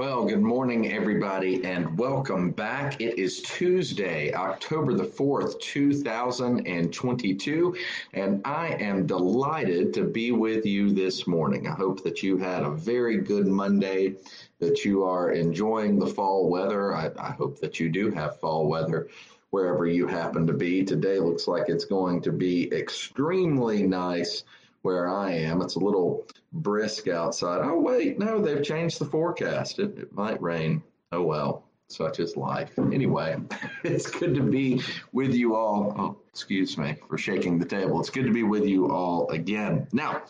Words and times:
Well, 0.00 0.24
good 0.24 0.40
morning, 0.40 0.94
everybody, 0.94 1.62
and 1.62 1.98
welcome 1.98 2.52
back. 2.52 3.02
It 3.02 3.18
is 3.18 3.42
Tuesday, 3.42 4.32
October 4.32 4.94
the 4.94 5.04
4th, 5.04 5.60
2022, 5.60 7.76
and 8.14 8.40
I 8.46 8.68
am 8.80 9.06
delighted 9.06 9.92
to 9.92 10.04
be 10.04 10.32
with 10.32 10.64
you 10.64 10.90
this 10.90 11.26
morning. 11.26 11.68
I 11.68 11.74
hope 11.74 12.02
that 12.04 12.22
you 12.22 12.38
had 12.38 12.62
a 12.62 12.70
very 12.70 13.18
good 13.18 13.46
Monday, 13.46 14.14
that 14.58 14.86
you 14.86 15.04
are 15.04 15.32
enjoying 15.32 15.98
the 15.98 16.06
fall 16.06 16.48
weather. 16.48 16.96
I, 16.96 17.10
I 17.18 17.32
hope 17.32 17.60
that 17.60 17.78
you 17.78 17.90
do 17.90 18.10
have 18.10 18.40
fall 18.40 18.68
weather 18.68 19.10
wherever 19.50 19.86
you 19.86 20.06
happen 20.06 20.46
to 20.46 20.54
be. 20.54 20.82
Today 20.82 21.18
looks 21.18 21.46
like 21.46 21.68
it's 21.68 21.84
going 21.84 22.22
to 22.22 22.32
be 22.32 22.72
extremely 22.72 23.82
nice 23.82 24.44
where 24.80 25.10
I 25.10 25.32
am. 25.32 25.60
It's 25.60 25.76
a 25.76 25.78
little 25.78 26.26
brisk 26.52 27.08
outside. 27.08 27.60
Oh, 27.62 27.80
wait, 27.80 28.18
no, 28.18 28.40
they've 28.40 28.62
changed 28.62 28.98
the 28.98 29.04
forecast. 29.04 29.78
It, 29.78 29.98
it 29.98 30.12
might 30.12 30.40
rain. 30.42 30.82
Oh, 31.12 31.22
well, 31.22 31.64
such 31.88 32.20
is 32.20 32.36
life. 32.36 32.78
Anyway, 32.78 33.36
it's 33.84 34.10
good 34.10 34.34
to 34.34 34.42
be 34.42 34.82
with 35.12 35.34
you 35.34 35.54
all. 35.54 35.94
Oh, 35.98 36.16
excuse 36.28 36.78
me 36.78 36.96
for 37.08 37.18
shaking 37.18 37.58
the 37.58 37.66
table. 37.66 38.00
It's 38.00 38.10
good 38.10 38.26
to 38.26 38.32
be 38.32 38.42
with 38.42 38.66
you 38.66 38.90
all 38.90 39.28
again. 39.30 39.86
Now, 39.92 40.22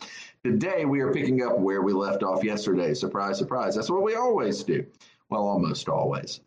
today 0.43 0.85
we 0.85 1.01
are 1.01 1.13
picking 1.13 1.43
up 1.43 1.59
where 1.59 1.81
we 1.81 1.93
left 1.93 2.23
off 2.23 2.43
yesterday. 2.43 2.93
Surprise, 2.93 3.37
surprise. 3.37 3.75
That's 3.75 3.89
what 3.89 4.03
we 4.03 4.15
always 4.15 4.63
do. 4.63 4.85
Well, 5.29 5.47
almost 5.47 5.87
always. 5.87 6.41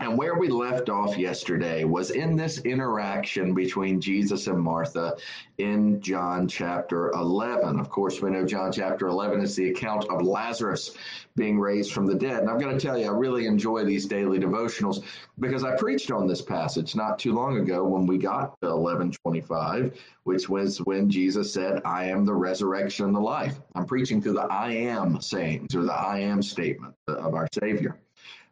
And 0.00 0.18
where 0.18 0.34
we 0.34 0.48
left 0.48 0.88
off 0.88 1.16
yesterday 1.16 1.84
was 1.84 2.10
in 2.10 2.36
this 2.36 2.58
interaction 2.60 3.54
between 3.54 4.00
Jesus 4.00 4.48
and 4.48 4.58
Martha 4.58 5.16
in 5.58 6.00
John 6.00 6.48
chapter 6.48 7.10
11. 7.12 7.78
Of 7.78 7.90
course, 7.90 8.20
we 8.20 8.30
know 8.30 8.44
John 8.44 8.72
chapter 8.72 9.06
11 9.06 9.40
is 9.40 9.54
the 9.54 9.70
account 9.70 10.10
of 10.10 10.22
Lazarus 10.22 10.96
being 11.36 11.58
raised 11.58 11.92
from 11.92 12.06
the 12.06 12.14
dead. 12.14 12.40
And 12.40 12.50
I'm 12.50 12.58
going 12.58 12.76
to 12.76 12.84
tell 12.84 12.98
you, 12.98 13.06
I 13.06 13.16
really 13.16 13.46
enjoy 13.46 13.84
these 13.84 14.06
daily 14.06 14.38
devotionals 14.38 15.04
because 15.38 15.62
I 15.62 15.76
preached 15.76 16.10
on 16.10 16.26
this 16.26 16.42
passage 16.42 16.96
not 16.96 17.18
too 17.18 17.32
long 17.32 17.58
ago 17.58 17.84
when 17.84 18.06
we 18.06 18.18
got 18.18 18.60
to 18.62 18.68
1125, 18.68 19.96
which 20.24 20.48
was 20.48 20.78
when 20.78 21.08
Jesus 21.08 21.52
said, 21.52 21.82
I 21.84 22.06
am 22.06 22.24
the 22.24 22.34
resurrection 22.34 23.06
and 23.06 23.14
the 23.14 23.20
life. 23.20 23.60
I'm 23.74 23.86
preaching 23.86 24.20
through 24.20 24.34
the 24.34 24.42
I 24.42 24.72
am 24.72 25.20
sayings 25.20 25.74
or 25.74 25.84
the 25.84 25.92
I 25.92 26.18
am 26.18 26.42
statement 26.42 26.94
of 27.06 27.34
our 27.34 27.48
Savior. 27.52 27.98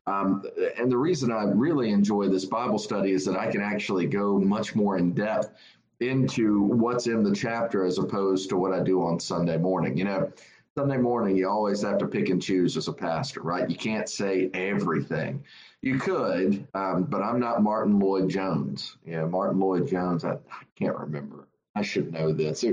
Um, 0.06 0.44
and 0.78 0.90
the 0.90 0.98
reason 0.98 1.30
I 1.30 1.44
really 1.44 1.90
enjoy 1.90 2.28
this 2.28 2.44
Bible 2.44 2.78
study 2.78 3.12
is 3.12 3.24
that 3.26 3.36
I 3.36 3.50
can 3.50 3.60
actually 3.60 4.06
go 4.06 4.38
much 4.38 4.74
more 4.74 4.98
in 4.98 5.12
depth 5.12 5.52
into 6.00 6.62
what's 6.62 7.06
in 7.06 7.22
the 7.22 7.34
chapter 7.34 7.84
as 7.84 7.98
opposed 7.98 8.48
to 8.48 8.56
what 8.56 8.72
I 8.72 8.82
do 8.82 9.02
on 9.02 9.20
Sunday 9.20 9.58
morning. 9.58 9.96
You 9.96 10.04
know, 10.04 10.32
Sunday 10.76 10.96
morning, 10.96 11.36
you 11.36 11.48
always 11.48 11.82
have 11.82 11.98
to 11.98 12.06
pick 12.06 12.30
and 12.30 12.42
choose 12.42 12.76
as 12.76 12.88
a 12.88 12.92
pastor, 12.92 13.42
right? 13.42 13.68
You 13.68 13.76
can't 13.76 14.08
say 14.08 14.50
everything. 14.54 15.44
You 15.82 15.98
could, 15.98 16.66
um, 16.74 17.04
but 17.04 17.22
I'm 17.22 17.38
not 17.38 17.62
Martyn 17.62 17.98
Lloyd-Jones. 17.98 18.96
Yeah, 19.04 19.26
Martyn 19.26 19.60
Lloyd-Jones, 19.60 20.24
I, 20.24 20.32
I 20.32 20.62
can't 20.76 20.96
remember 20.96 21.46
I 21.74 21.82
should 21.82 22.12
know 22.12 22.32
this. 22.32 22.64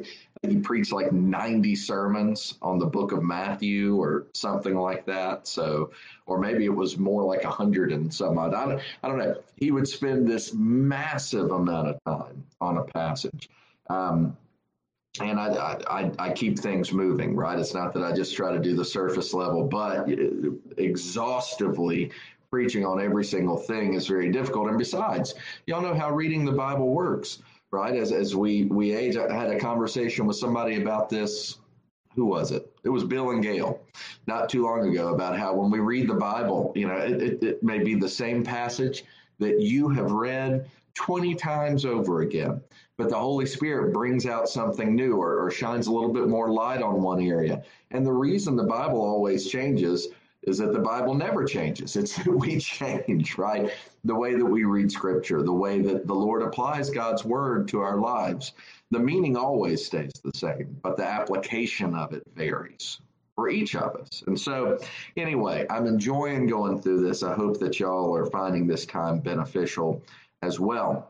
He 0.41 0.57
preached 0.57 0.91
like 0.91 1.11
90 1.11 1.75
sermons 1.75 2.55
on 2.61 2.79
the 2.79 2.85
book 2.85 3.11
of 3.11 3.23
Matthew 3.23 3.95
or 3.95 4.27
something 4.33 4.75
like 4.75 5.05
that. 5.05 5.47
So, 5.47 5.91
or 6.25 6.37
maybe 6.37 6.65
it 6.65 6.75
was 6.75 6.97
more 6.97 7.23
like 7.23 7.43
100 7.43 7.91
and 7.91 8.13
some 8.13 8.37
odd. 8.37 8.53
I 8.53 8.67
don't, 8.67 8.81
I 9.03 9.07
don't 9.07 9.17
know. 9.17 9.35
He 9.55 9.71
would 9.71 9.87
spend 9.87 10.27
this 10.27 10.53
massive 10.53 11.51
amount 11.51 11.87
of 11.89 12.03
time 12.05 12.43
on 12.59 12.77
a 12.77 12.83
passage. 12.83 13.49
Um, 13.89 14.35
and 15.21 15.39
I, 15.39 15.77
I, 15.89 16.11
I 16.19 16.31
keep 16.31 16.59
things 16.59 16.93
moving, 16.93 17.35
right? 17.35 17.57
It's 17.57 17.73
not 17.73 17.93
that 17.93 18.03
I 18.03 18.13
just 18.13 18.35
try 18.35 18.51
to 18.51 18.59
do 18.59 18.75
the 18.75 18.85
surface 18.85 19.33
level, 19.33 19.63
but 19.63 20.07
exhaustively 20.77 22.11
preaching 22.51 22.85
on 22.85 23.01
every 23.01 23.25
single 23.25 23.57
thing 23.57 23.93
is 23.93 24.07
very 24.07 24.31
difficult. 24.31 24.69
And 24.69 24.77
besides, 24.77 25.35
y'all 25.65 25.81
know 25.81 25.93
how 25.93 26.11
reading 26.11 26.45
the 26.45 26.51
Bible 26.51 26.89
works 26.89 27.39
right? 27.71 27.95
As 27.95 28.11
as 28.11 28.35
we 28.35 28.65
we 28.65 28.95
age, 28.95 29.17
I 29.17 29.33
had 29.33 29.49
a 29.49 29.59
conversation 29.59 30.25
with 30.25 30.37
somebody 30.37 30.81
about 30.81 31.09
this. 31.09 31.57
Who 32.15 32.25
was 32.25 32.51
it? 32.51 32.71
It 32.83 32.89
was 32.89 33.03
Bill 33.03 33.29
and 33.31 33.41
Gail, 33.41 33.81
not 34.25 34.49
too 34.49 34.63
long 34.63 34.89
ago, 34.89 35.13
about 35.13 35.37
how 35.37 35.53
when 35.53 35.69
we 35.69 35.79
read 35.79 36.09
the 36.09 36.15
Bible, 36.15 36.73
you 36.75 36.87
know, 36.87 36.95
it, 36.95 37.21
it, 37.21 37.43
it 37.43 37.63
may 37.63 37.79
be 37.79 37.95
the 37.95 38.09
same 38.09 38.43
passage 38.43 39.03
that 39.37 39.61
you 39.61 39.89
have 39.89 40.11
read 40.11 40.69
20 40.95 41.35
times 41.35 41.85
over 41.85 42.21
again, 42.21 42.61
but 42.97 43.09
the 43.09 43.17
Holy 43.17 43.45
Spirit 43.45 43.93
brings 43.93 44.25
out 44.25 44.49
something 44.49 44.95
new 44.95 45.15
or, 45.15 45.39
or 45.39 45.51
shines 45.51 45.87
a 45.87 45.91
little 45.91 46.11
bit 46.11 46.27
more 46.27 46.51
light 46.51 46.81
on 46.81 47.01
one 47.01 47.21
area. 47.21 47.63
And 47.91 48.05
the 48.05 48.11
reason 48.11 48.55
the 48.55 48.63
Bible 48.63 49.01
always 49.01 49.47
changes 49.47 50.09
is 50.43 50.57
that 50.59 50.73
the 50.73 50.79
Bible 50.79 51.13
never 51.13 51.43
changes. 51.43 51.95
It's 51.95 52.25
we 52.25 52.59
change, 52.59 53.37
right? 53.37 53.71
The 54.05 54.15
way 54.15 54.35
that 54.35 54.45
we 54.45 54.63
read 54.63 54.91
scripture, 54.91 55.43
the 55.43 55.53
way 55.53 55.81
that 55.81 56.07
the 56.07 56.13
Lord 56.13 56.41
applies 56.41 56.89
God's 56.89 57.25
word 57.25 57.67
to 57.69 57.81
our 57.81 57.97
lives. 57.97 58.53
The 58.91 58.99
meaning 58.99 59.35
always 59.35 59.85
stays 59.85 60.13
the 60.23 60.31
same, 60.33 60.77
but 60.81 60.97
the 60.97 61.05
application 61.05 61.93
of 61.93 62.13
it 62.13 62.23
varies 62.35 62.99
for 63.35 63.49
each 63.49 63.75
of 63.75 63.95
us. 63.95 64.23
And 64.27 64.39
so, 64.39 64.79
anyway, 65.15 65.65
I'm 65.69 65.85
enjoying 65.85 66.47
going 66.47 66.81
through 66.81 67.07
this. 67.07 67.23
I 67.23 67.33
hope 67.33 67.59
that 67.59 67.79
y'all 67.79 68.15
are 68.15 68.25
finding 68.25 68.67
this 68.67 68.85
time 68.85 69.19
beneficial 69.19 70.03
as 70.41 70.59
well. 70.59 71.08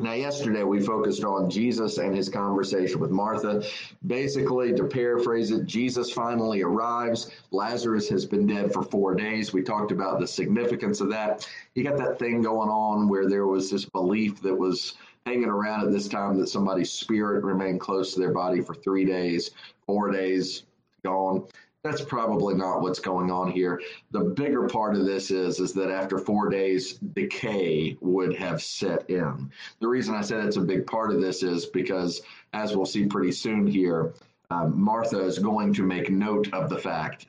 Now, 0.00 0.14
yesterday 0.14 0.62
we 0.62 0.80
focused 0.80 1.24
on 1.24 1.50
Jesus 1.50 1.98
and 1.98 2.16
his 2.16 2.30
conversation 2.30 3.00
with 3.00 3.10
Martha. 3.10 3.62
Basically, 4.06 4.72
to 4.72 4.84
paraphrase 4.84 5.50
it, 5.50 5.66
Jesus 5.66 6.10
finally 6.10 6.62
arrives. 6.62 7.30
Lazarus 7.50 8.08
has 8.08 8.24
been 8.24 8.46
dead 8.46 8.72
for 8.72 8.82
four 8.82 9.14
days. 9.14 9.52
We 9.52 9.60
talked 9.60 9.92
about 9.92 10.18
the 10.18 10.26
significance 10.26 11.02
of 11.02 11.10
that. 11.10 11.46
You 11.74 11.84
got 11.84 11.98
that 11.98 12.18
thing 12.18 12.40
going 12.40 12.70
on 12.70 13.08
where 13.08 13.28
there 13.28 13.46
was 13.46 13.70
this 13.70 13.84
belief 13.84 14.40
that 14.40 14.54
was 14.54 14.94
hanging 15.26 15.50
around 15.50 15.84
at 15.84 15.92
this 15.92 16.08
time 16.08 16.38
that 16.38 16.48
somebody's 16.48 16.90
spirit 16.90 17.44
remained 17.44 17.80
close 17.80 18.14
to 18.14 18.20
their 18.20 18.32
body 18.32 18.62
for 18.62 18.74
three 18.74 19.04
days, 19.04 19.50
four 19.86 20.10
days, 20.10 20.62
gone 21.04 21.44
that's 21.82 22.02
probably 22.02 22.54
not 22.54 22.82
what's 22.82 22.98
going 22.98 23.30
on 23.30 23.50
here. 23.50 23.80
The 24.10 24.20
bigger 24.20 24.68
part 24.68 24.96
of 24.96 25.06
this 25.06 25.30
is 25.30 25.60
is 25.60 25.72
that 25.74 25.90
after 25.90 26.18
four 26.18 26.48
days, 26.48 26.94
decay 26.94 27.96
would 28.00 28.36
have 28.36 28.62
set 28.62 29.08
in. 29.08 29.50
The 29.80 29.88
reason 29.88 30.14
I 30.14 30.20
said 30.20 30.44
it's 30.44 30.56
a 30.56 30.62
big 30.62 30.86
part 30.86 31.10
of 31.10 31.20
this 31.20 31.42
is 31.42 31.66
because, 31.66 32.20
as 32.52 32.76
we'll 32.76 32.86
see 32.86 33.06
pretty 33.06 33.32
soon 33.32 33.66
here, 33.66 34.12
um, 34.50 34.78
Martha 34.78 35.20
is 35.20 35.38
going 35.38 35.72
to 35.74 35.82
make 35.82 36.10
note 36.10 36.52
of 36.52 36.68
the 36.68 36.78
fact, 36.78 37.26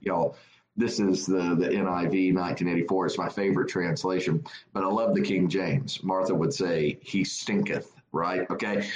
y'all. 0.00 0.36
This 0.74 1.00
is 1.00 1.26
the 1.26 1.54
the 1.54 1.68
NIV 1.68 2.34
1984. 2.34 3.06
It's 3.06 3.18
my 3.18 3.28
favorite 3.28 3.68
translation, 3.68 4.42
but 4.72 4.84
I 4.84 4.86
love 4.86 5.14
the 5.14 5.20
King 5.20 5.48
James. 5.48 6.02
Martha 6.02 6.34
would 6.34 6.54
say, 6.54 6.98
"He 7.02 7.24
stinketh." 7.24 7.92
Right? 8.12 8.48
Okay. 8.50 8.88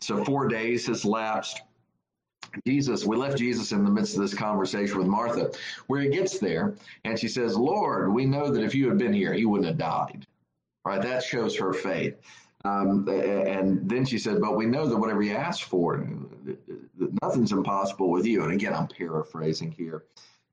So 0.00 0.24
four 0.24 0.48
days 0.48 0.86
has 0.86 1.04
lapsed 1.04 1.62
Jesus, 2.66 3.04
we 3.04 3.16
left 3.16 3.38
Jesus 3.38 3.72
in 3.72 3.84
the 3.84 3.90
midst 3.90 4.14
of 4.14 4.22
this 4.22 4.34
conversation 4.34 4.98
with 4.98 5.06
Martha, 5.06 5.50
where 5.86 6.00
he 6.00 6.08
gets 6.08 6.38
there 6.38 6.74
and 7.04 7.18
she 7.18 7.28
says, 7.28 7.56
Lord, 7.56 8.12
we 8.12 8.24
know 8.24 8.50
that 8.50 8.62
if 8.62 8.74
you 8.74 8.88
had 8.88 8.98
been 8.98 9.12
here, 9.12 9.32
he 9.32 9.44
wouldn't 9.44 9.68
have 9.68 9.78
died. 9.78 10.26
Right? 10.84 11.02
That 11.02 11.22
shows 11.22 11.56
her 11.58 11.72
faith. 11.72 12.16
Um, 12.64 13.08
and 13.08 13.88
then 13.88 14.04
she 14.04 14.18
said, 14.18 14.40
But 14.40 14.56
we 14.56 14.66
know 14.66 14.86
that 14.86 14.96
whatever 14.96 15.22
you 15.22 15.34
ask 15.34 15.66
for, 15.66 16.06
nothing's 17.22 17.52
impossible 17.52 18.10
with 18.10 18.26
you. 18.26 18.42
And 18.44 18.52
again, 18.52 18.72
I'm 18.72 18.88
paraphrasing 18.88 19.70
here. 19.70 20.04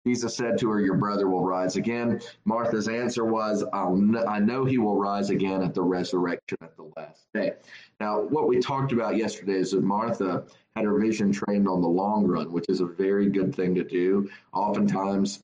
Jesus 0.06 0.36
said 0.36 0.58
to 0.60 0.70
her, 0.70 0.82
Your 0.82 0.98
brother 0.98 1.30
will 1.30 1.46
rise 1.46 1.76
again. 1.76 2.20
Martha's 2.46 2.88
answer 2.88 3.26
was, 3.26 3.64
i 3.74 4.40
know 4.40 4.66
he 4.66 4.78
will 4.78 4.98
rise 4.98 5.30
again 5.30 5.64
at 5.64 5.74
the 5.74 5.82
resurrection 5.82 6.58
at 6.62 6.76
the 6.76 6.92
last 6.98 7.26
day. 7.34 7.54
Now, 8.00 8.22
what 8.22 8.48
we 8.48 8.60
talked 8.60 8.92
about 8.92 9.16
yesterday 9.16 9.54
is 9.54 9.72
that 9.72 9.82
Martha 9.82 10.46
had 10.76 10.86
her 10.86 11.00
vision 11.00 11.32
trained 11.32 11.68
on 11.68 11.82
the 11.82 11.88
long 11.88 12.26
run, 12.26 12.52
which 12.52 12.66
is 12.68 12.82
a 12.82 12.86
very 12.86 13.30
good 13.30 13.56
thing 13.56 13.76
to 13.76 13.84
do. 13.84 14.30
Oftentimes, 14.54 15.44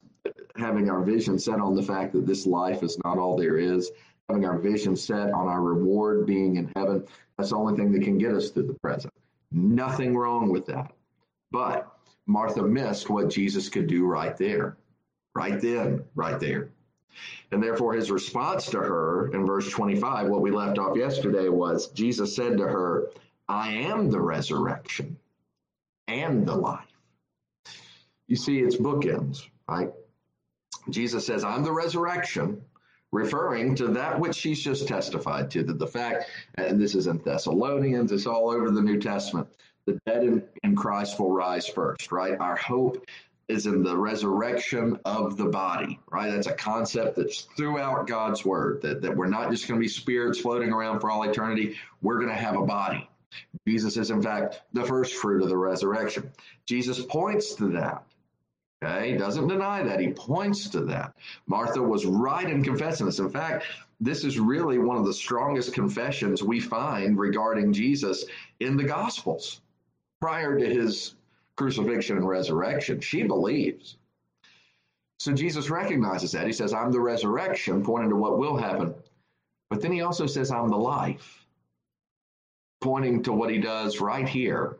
having 0.55 0.89
our 0.89 1.03
vision 1.03 1.37
set 1.37 1.59
on 1.59 1.75
the 1.75 1.83
fact 1.83 2.13
that 2.13 2.25
this 2.25 2.45
life 2.45 2.81
is 2.81 2.97
not 3.03 3.17
all 3.17 3.37
there 3.37 3.57
is, 3.57 3.91
having 4.27 4.45
our 4.45 4.57
vision 4.57 4.95
set 4.95 5.31
on 5.31 5.47
our 5.47 5.61
reward 5.61 6.25
being 6.25 6.55
in 6.55 6.71
heaven, 6.75 7.05
that's 7.37 7.51
the 7.51 7.55
only 7.55 7.75
thing 7.75 7.91
that 7.91 8.03
can 8.03 8.17
get 8.17 8.33
us 8.33 8.49
through 8.49 8.67
the 8.67 8.73
present. 8.73 9.13
Nothing 9.51 10.15
wrong 10.17 10.49
with 10.49 10.65
that. 10.67 10.91
But 11.51 11.91
Martha 12.25 12.63
missed 12.63 13.09
what 13.09 13.29
Jesus 13.29 13.69
could 13.69 13.87
do 13.87 14.05
right 14.05 14.35
there, 14.37 14.77
right 15.35 15.59
then, 15.61 16.03
right 16.15 16.39
there. 16.39 16.69
And 17.51 17.61
therefore, 17.61 17.93
his 17.93 18.11
response 18.11 18.67
to 18.67 18.77
her 18.77 19.31
in 19.33 19.45
verse 19.45 19.69
25, 19.69 20.27
what 20.27 20.41
we 20.41 20.51
left 20.51 20.77
off 20.77 20.95
yesterday, 20.95 21.49
was 21.49 21.87
Jesus 21.87 22.35
said 22.35 22.57
to 22.57 22.63
her, 22.63 23.09
I 23.47 23.73
am 23.73 24.11
the 24.11 24.21
resurrection 24.21 25.17
and 26.09 26.45
the 26.45 26.55
life. 26.55 26.85
You 28.27 28.35
see, 28.35 28.59
it's 28.59 28.75
bookends, 28.75 29.47
right? 29.67 29.91
Jesus 30.89 31.25
says, 31.25 31.43
I'm 31.43 31.63
the 31.63 31.71
resurrection, 31.71 32.61
referring 33.11 33.75
to 33.75 33.87
that 33.89 34.19
which 34.19 34.35
she's 34.35 34.61
just 34.61 34.87
testified 34.87 35.51
to, 35.51 35.63
that 35.63 35.79
the 35.79 35.87
fact, 35.87 36.29
and 36.55 36.79
this 36.79 36.95
is 36.95 37.07
in 37.07 37.19
Thessalonians, 37.19 38.11
it's 38.11 38.27
all 38.27 38.49
over 38.49 38.71
the 38.71 38.81
New 38.81 38.99
Testament, 38.99 39.47
the 39.85 39.99
dead 40.05 40.23
in, 40.23 40.43
in 40.63 40.75
Christ 40.75 41.19
will 41.19 41.31
rise 41.31 41.67
first, 41.67 42.11
right? 42.11 42.39
Our 42.39 42.55
hope 42.55 43.05
is 43.47 43.65
in 43.65 43.81
the 43.81 43.97
resurrection 43.97 44.99
of 45.05 45.35
the 45.35 45.45
body, 45.45 45.99
right? 46.11 46.31
That's 46.31 46.45
a 46.45 46.53
concept 46.53 47.15
that's 47.15 47.47
throughout 47.57 48.07
God's 48.07 48.45
word, 48.45 48.83
that, 48.83 49.01
that 49.01 49.15
we're 49.15 49.27
not 49.27 49.49
just 49.49 49.67
going 49.67 49.79
to 49.79 49.83
be 49.83 49.87
spirits 49.87 50.39
floating 50.39 50.71
around 50.71 50.99
for 50.99 51.09
all 51.09 51.23
eternity. 51.23 51.77
We're 52.03 52.17
going 52.17 52.29
to 52.29 52.35
have 52.35 52.55
a 52.55 52.65
body. 52.65 53.08
Jesus 53.67 53.97
is, 53.97 54.11
in 54.11 54.21
fact, 54.21 54.61
the 54.73 54.83
first 54.83 55.15
fruit 55.15 55.43
of 55.43 55.49
the 55.49 55.57
resurrection. 55.57 56.31
Jesus 56.65 57.03
points 57.05 57.53
to 57.55 57.67
that. 57.69 58.03
Okay, 58.81 59.11
he 59.11 59.17
doesn't 59.17 59.47
deny 59.47 59.83
that. 59.83 59.99
He 59.99 60.13
points 60.13 60.69
to 60.69 60.81
that. 60.85 61.13
Martha 61.47 61.81
was 61.81 62.05
right 62.05 62.49
in 62.49 62.63
confessing 62.63 63.05
this. 63.05 63.19
In 63.19 63.29
fact, 63.29 63.65
this 63.99 64.23
is 64.23 64.39
really 64.39 64.77
one 64.77 64.95
of 64.95 65.05
the 65.05 65.13
strongest 65.13 65.73
confessions 65.73 66.41
we 66.41 66.61
find 66.61 67.19
regarding 67.19 67.73
Jesus 67.73 68.23
in 68.61 68.77
the 68.77 68.85
Gospels 68.85 69.59
prior 70.21 70.57
to 70.57 70.65
his 70.65 71.15
crucifixion 71.57 72.17
and 72.17 72.27
resurrection. 72.27 73.01
She 73.01 73.23
believes. 73.23 73.97
So 75.19 75.33
Jesus 75.33 75.69
recognizes 75.69 76.31
that. 76.31 76.47
He 76.47 76.53
says, 76.53 76.73
I'm 76.73 76.93
the 76.93 77.01
resurrection, 77.01 77.83
pointing 77.83 78.11
to 78.11 78.15
what 78.15 78.37
will 78.37 78.55
happen. 78.55 78.95
But 79.69 79.81
then 79.81 79.91
he 79.91 80.01
also 80.01 80.25
says, 80.25 80.51
I'm 80.51 80.69
the 80.69 80.77
life, 80.77 81.45
pointing 82.81 83.23
to 83.23 83.33
what 83.33 83.49
he 83.49 83.57
does 83.57 83.99
right 83.99 84.27
here, 84.27 84.77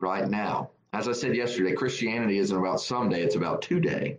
right 0.00 0.28
now. 0.28 0.70
As 0.92 1.08
I 1.08 1.12
said 1.12 1.34
yesterday, 1.34 1.72
Christianity 1.72 2.38
isn't 2.38 2.56
about 2.56 2.80
someday, 2.80 3.22
it's 3.22 3.36
about 3.36 3.62
today. 3.62 4.18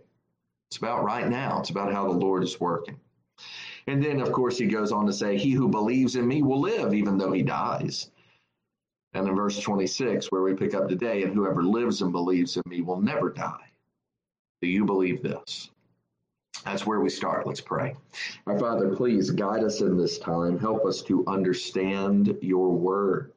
It's 0.70 0.78
about 0.78 1.04
right 1.04 1.28
now. 1.28 1.60
It's 1.60 1.70
about 1.70 1.92
how 1.92 2.04
the 2.04 2.18
Lord 2.18 2.42
is 2.42 2.58
working. 2.58 2.98
And 3.86 4.02
then, 4.02 4.20
of 4.20 4.32
course, 4.32 4.58
he 4.58 4.66
goes 4.66 4.90
on 4.90 5.06
to 5.06 5.12
say, 5.12 5.36
He 5.36 5.52
who 5.52 5.68
believes 5.68 6.16
in 6.16 6.26
me 6.26 6.42
will 6.42 6.60
live 6.60 6.94
even 6.94 7.16
though 7.16 7.32
he 7.32 7.42
dies. 7.42 8.10
And 9.12 9.28
in 9.28 9.36
verse 9.36 9.60
26, 9.60 10.32
where 10.32 10.42
we 10.42 10.54
pick 10.54 10.74
up 10.74 10.88
today, 10.88 11.22
and 11.22 11.32
whoever 11.32 11.62
lives 11.62 12.02
and 12.02 12.10
believes 12.10 12.56
in 12.56 12.62
me 12.66 12.80
will 12.80 13.00
never 13.00 13.30
die. 13.30 13.70
Do 14.60 14.68
you 14.68 14.84
believe 14.84 15.22
this? 15.22 15.70
That's 16.64 16.86
where 16.86 17.00
we 17.00 17.10
start. 17.10 17.46
Let's 17.46 17.60
pray. 17.60 17.94
Our 18.46 18.58
Father, 18.58 18.94
please 18.96 19.30
guide 19.30 19.62
us 19.64 19.80
in 19.80 19.96
this 19.96 20.18
time. 20.18 20.58
Help 20.58 20.84
us 20.86 21.02
to 21.02 21.24
understand 21.26 22.36
your 22.40 22.70
word. 22.70 23.32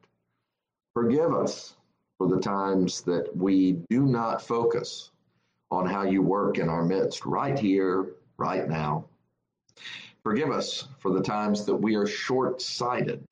Forgive 0.94 1.34
us 1.34 1.76
for 2.18 2.28
the 2.28 2.40
times 2.40 3.02
that 3.02 3.36
we 3.36 3.74
do 3.90 4.06
not 4.06 4.42
focus 4.42 5.12
on 5.70 5.86
how 5.86 6.04
you 6.04 6.22
work 6.22 6.58
in 6.58 6.70
our 6.70 6.84
midst, 6.84 7.26
right 7.26 7.60
here, 7.60 8.14
right 8.38 8.70
now. 8.70 9.06
Forgive 10.24 10.50
us 10.50 10.88
for 11.00 11.12
the 11.12 11.22
times 11.22 11.66
that 11.66 11.76
we 11.76 11.96
are 11.96 12.08
short 12.08 12.62
sighted 12.62 13.28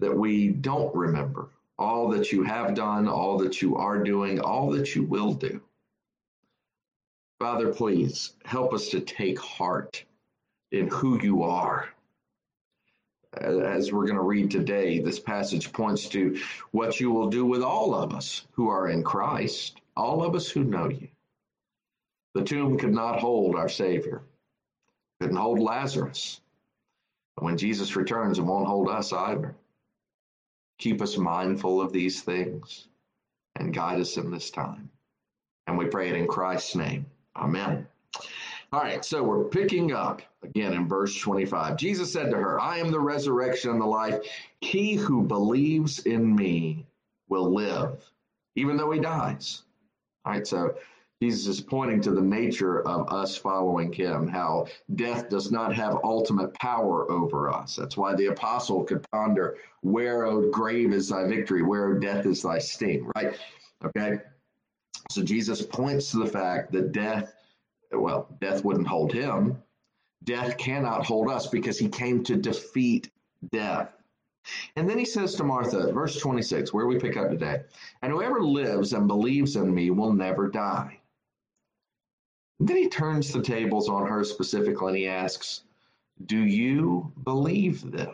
that 0.00 0.16
we 0.16 0.48
don't 0.48 0.94
remember 0.94 1.48
all 1.78 2.08
that 2.08 2.32
you 2.32 2.42
have 2.42 2.74
done, 2.74 3.08
all 3.08 3.38
that 3.38 3.62
you 3.62 3.76
are 3.76 4.02
doing, 4.02 4.40
all 4.40 4.70
that 4.70 4.94
you 4.94 5.02
will 5.02 5.32
do. 5.32 5.60
Father, 7.38 7.72
please 7.72 8.34
help 8.44 8.74
us 8.74 8.88
to 8.88 9.00
take 9.00 9.38
heart 9.38 10.04
in 10.72 10.88
who 10.88 11.22
you 11.22 11.44
are. 11.44 11.88
As 13.34 13.92
we're 13.92 14.06
going 14.06 14.16
to 14.16 14.22
read 14.22 14.50
today, 14.50 14.98
this 14.98 15.20
passage 15.20 15.72
points 15.72 16.08
to 16.08 16.40
what 16.72 16.98
you 16.98 17.12
will 17.12 17.28
do 17.28 17.44
with 17.46 17.62
all 17.62 17.94
of 17.94 18.12
us 18.12 18.46
who 18.52 18.68
are 18.68 18.88
in 18.88 19.04
Christ, 19.04 19.80
all 19.96 20.24
of 20.24 20.34
us 20.34 20.50
who 20.50 20.64
know 20.64 20.88
you. 20.88 21.06
The 22.34 22.42
tomb 22.42 22.76
could 22.76 22.92
not 22.92 23.20
hold 23.20 23.54
our 23.54 23.68
Savior, 23.68 24.22
couldn't 25.20 25.36
hold 25.36 25.60
Lazarus. 25.60 26.40
When 27.36 27.56
Jesus 27.56 27.94
returns, 27.94 28.40
it 28.40 28.42
won't 28.42 28.66
hold 28.66 28.88
us 28.88 29.12
either. 29.12 29.54
Keep 30.78 31.02
us 31.02 31.16
mindful 31.16 31.80
of 31.80 31.92
these 31.92 32.20
things 32.22 32.88
and 33.54 33.72
guide 33.72 34.00
us 34.00 34.16
in 34.16 34.32
this 34.32 34.50
time. 34.50 34.90
And 35.68 35.78
we 35.78 35.86
pray 35.86 36.08
it 36.08 36.16
in 36.16 36.26
Christ's 36.26 36.74
name. 36.74 37.06
Amen. 37.38 37.86
All 38.72 38.80
right, 38.80 39.04
so 39.04 39.22
we're 39.22 39.44
picking 39.44 39.92
up 39.92 40.20
again 40.42 40.74
in 40.74 40.86
verse 40.86 41.18
25. 41.18 41.76
Jesus 41.76 42.12
said 42.12 42.30
to 42.30 42.36
her, 42.36 42.60
I 42.60 42.78
am 42.78 42.90
the 42.90 43.00
resurrection 43.00 43.70
and 43.70 43.80
the 43.80 43.86
life. 43.86 44.20
He 44.60 44.94
who 44.94 45.22
believes 45.22 46.00
in 46.00 46.34
me 46.34 46.86
will 47.28 47.52
live, 47.52 48.04
even 48.56 48.76
though 48.76 48.90
he 48.90 49.00
dies. 49.00 49.62
All 50.24 50.32
right, 50.32 50.46
so 50.46 50.74
Jesus 51.22 51.46
is 51.46 51.60
pointing 51.60 52.00
to 52.02 52.10
the 52.10 52.20
nature 52.20 52.86
of 52.86 53.10
us 53.12 53.36
following 53.36 53.92
him, 53.92 54.28
how 54.28 54.66
death 54.94 55.28
does 55.28 55.50
not 55.50 55.74
have 55.74 55.98
ultimate 56.04 56.52
power 56.54 57.10
over 57.10 57.50
us. 57.50 57.74
That's 57.74 57.96
why 57.96 58.14
the 58.14 58.26
apostle 58.26 58.84
could 58.84 59.04
ponder, 59.10 59.56
Where, 59.80 60.26
O 60.26 60.50
grave, 60.50 60.92
is 60.92 61.08
thy 61.08 61.26
victory? 61.26 61.62
Where, 61.62 61.88
O 61.88 61.98
death, 61.98 62.26
is 62.26 62.42
thy 62.42 62.58
sting? 62.58 63.10
Right? 63.16 63.36
Okay? 63.84 64.18
So 65.10 65.22
Jesus 65.22 65.62
points 65.62 66.10
to 66.10 66.18
the 66.18 66.26
fact 66.26 66.72
that 66.72 66.92
death, 66.92 67.34
well, 67.90 68.28
death 68.40 68.64
wouldn't 68.64 68.86
hold 68.86 69.12
him. 69.12 69.62
Death 70.24 70.58
cannot 70.58 71.06
hold 71.06 71.30
us 71.30 71.46
because 71.46 71.78
he 71.78 71.88
came 71.88 72.22
to 72.24 72.36
defeat 72.36 73.10
death. 73.50 73.94
And 74.76 74.88
then 74.88 74.98
he 74.98 75.04
says 75.04 75.34
to 75.34 75.44
Martha, 75.44 75.92
verse 75.92 76.20
26, 76.20 76.72
where 76.72 76.86
we 76.86 76.98
pick 76.98 77.16
up 77.16 77.30
today, 77.30 77.62
and 78.02 78.12
whoever 78.12 78.42
lives 78.42 78.92
and 78.92 79.06
believes 79.06 79.56
in 79.56 79.74
me 79.74 79.90
will 79.90 80.12
never 80.12 80.48
die. 80.48 81.00
Then 82.60 82.76
he 82.76 82.88
turns 82.88 83.32
the 83.32 83.42
tables 83.42 83.88
on 83.88 84.06
her 84.06 84.24
specifically 84.24 84.88
and 84.88 84.96
he 84.96 85.06
asks, 85.06 85.62
Do 86.26 86.38
you 86.38 87.12
believe 87.22 87.90
this? 87.90 88.08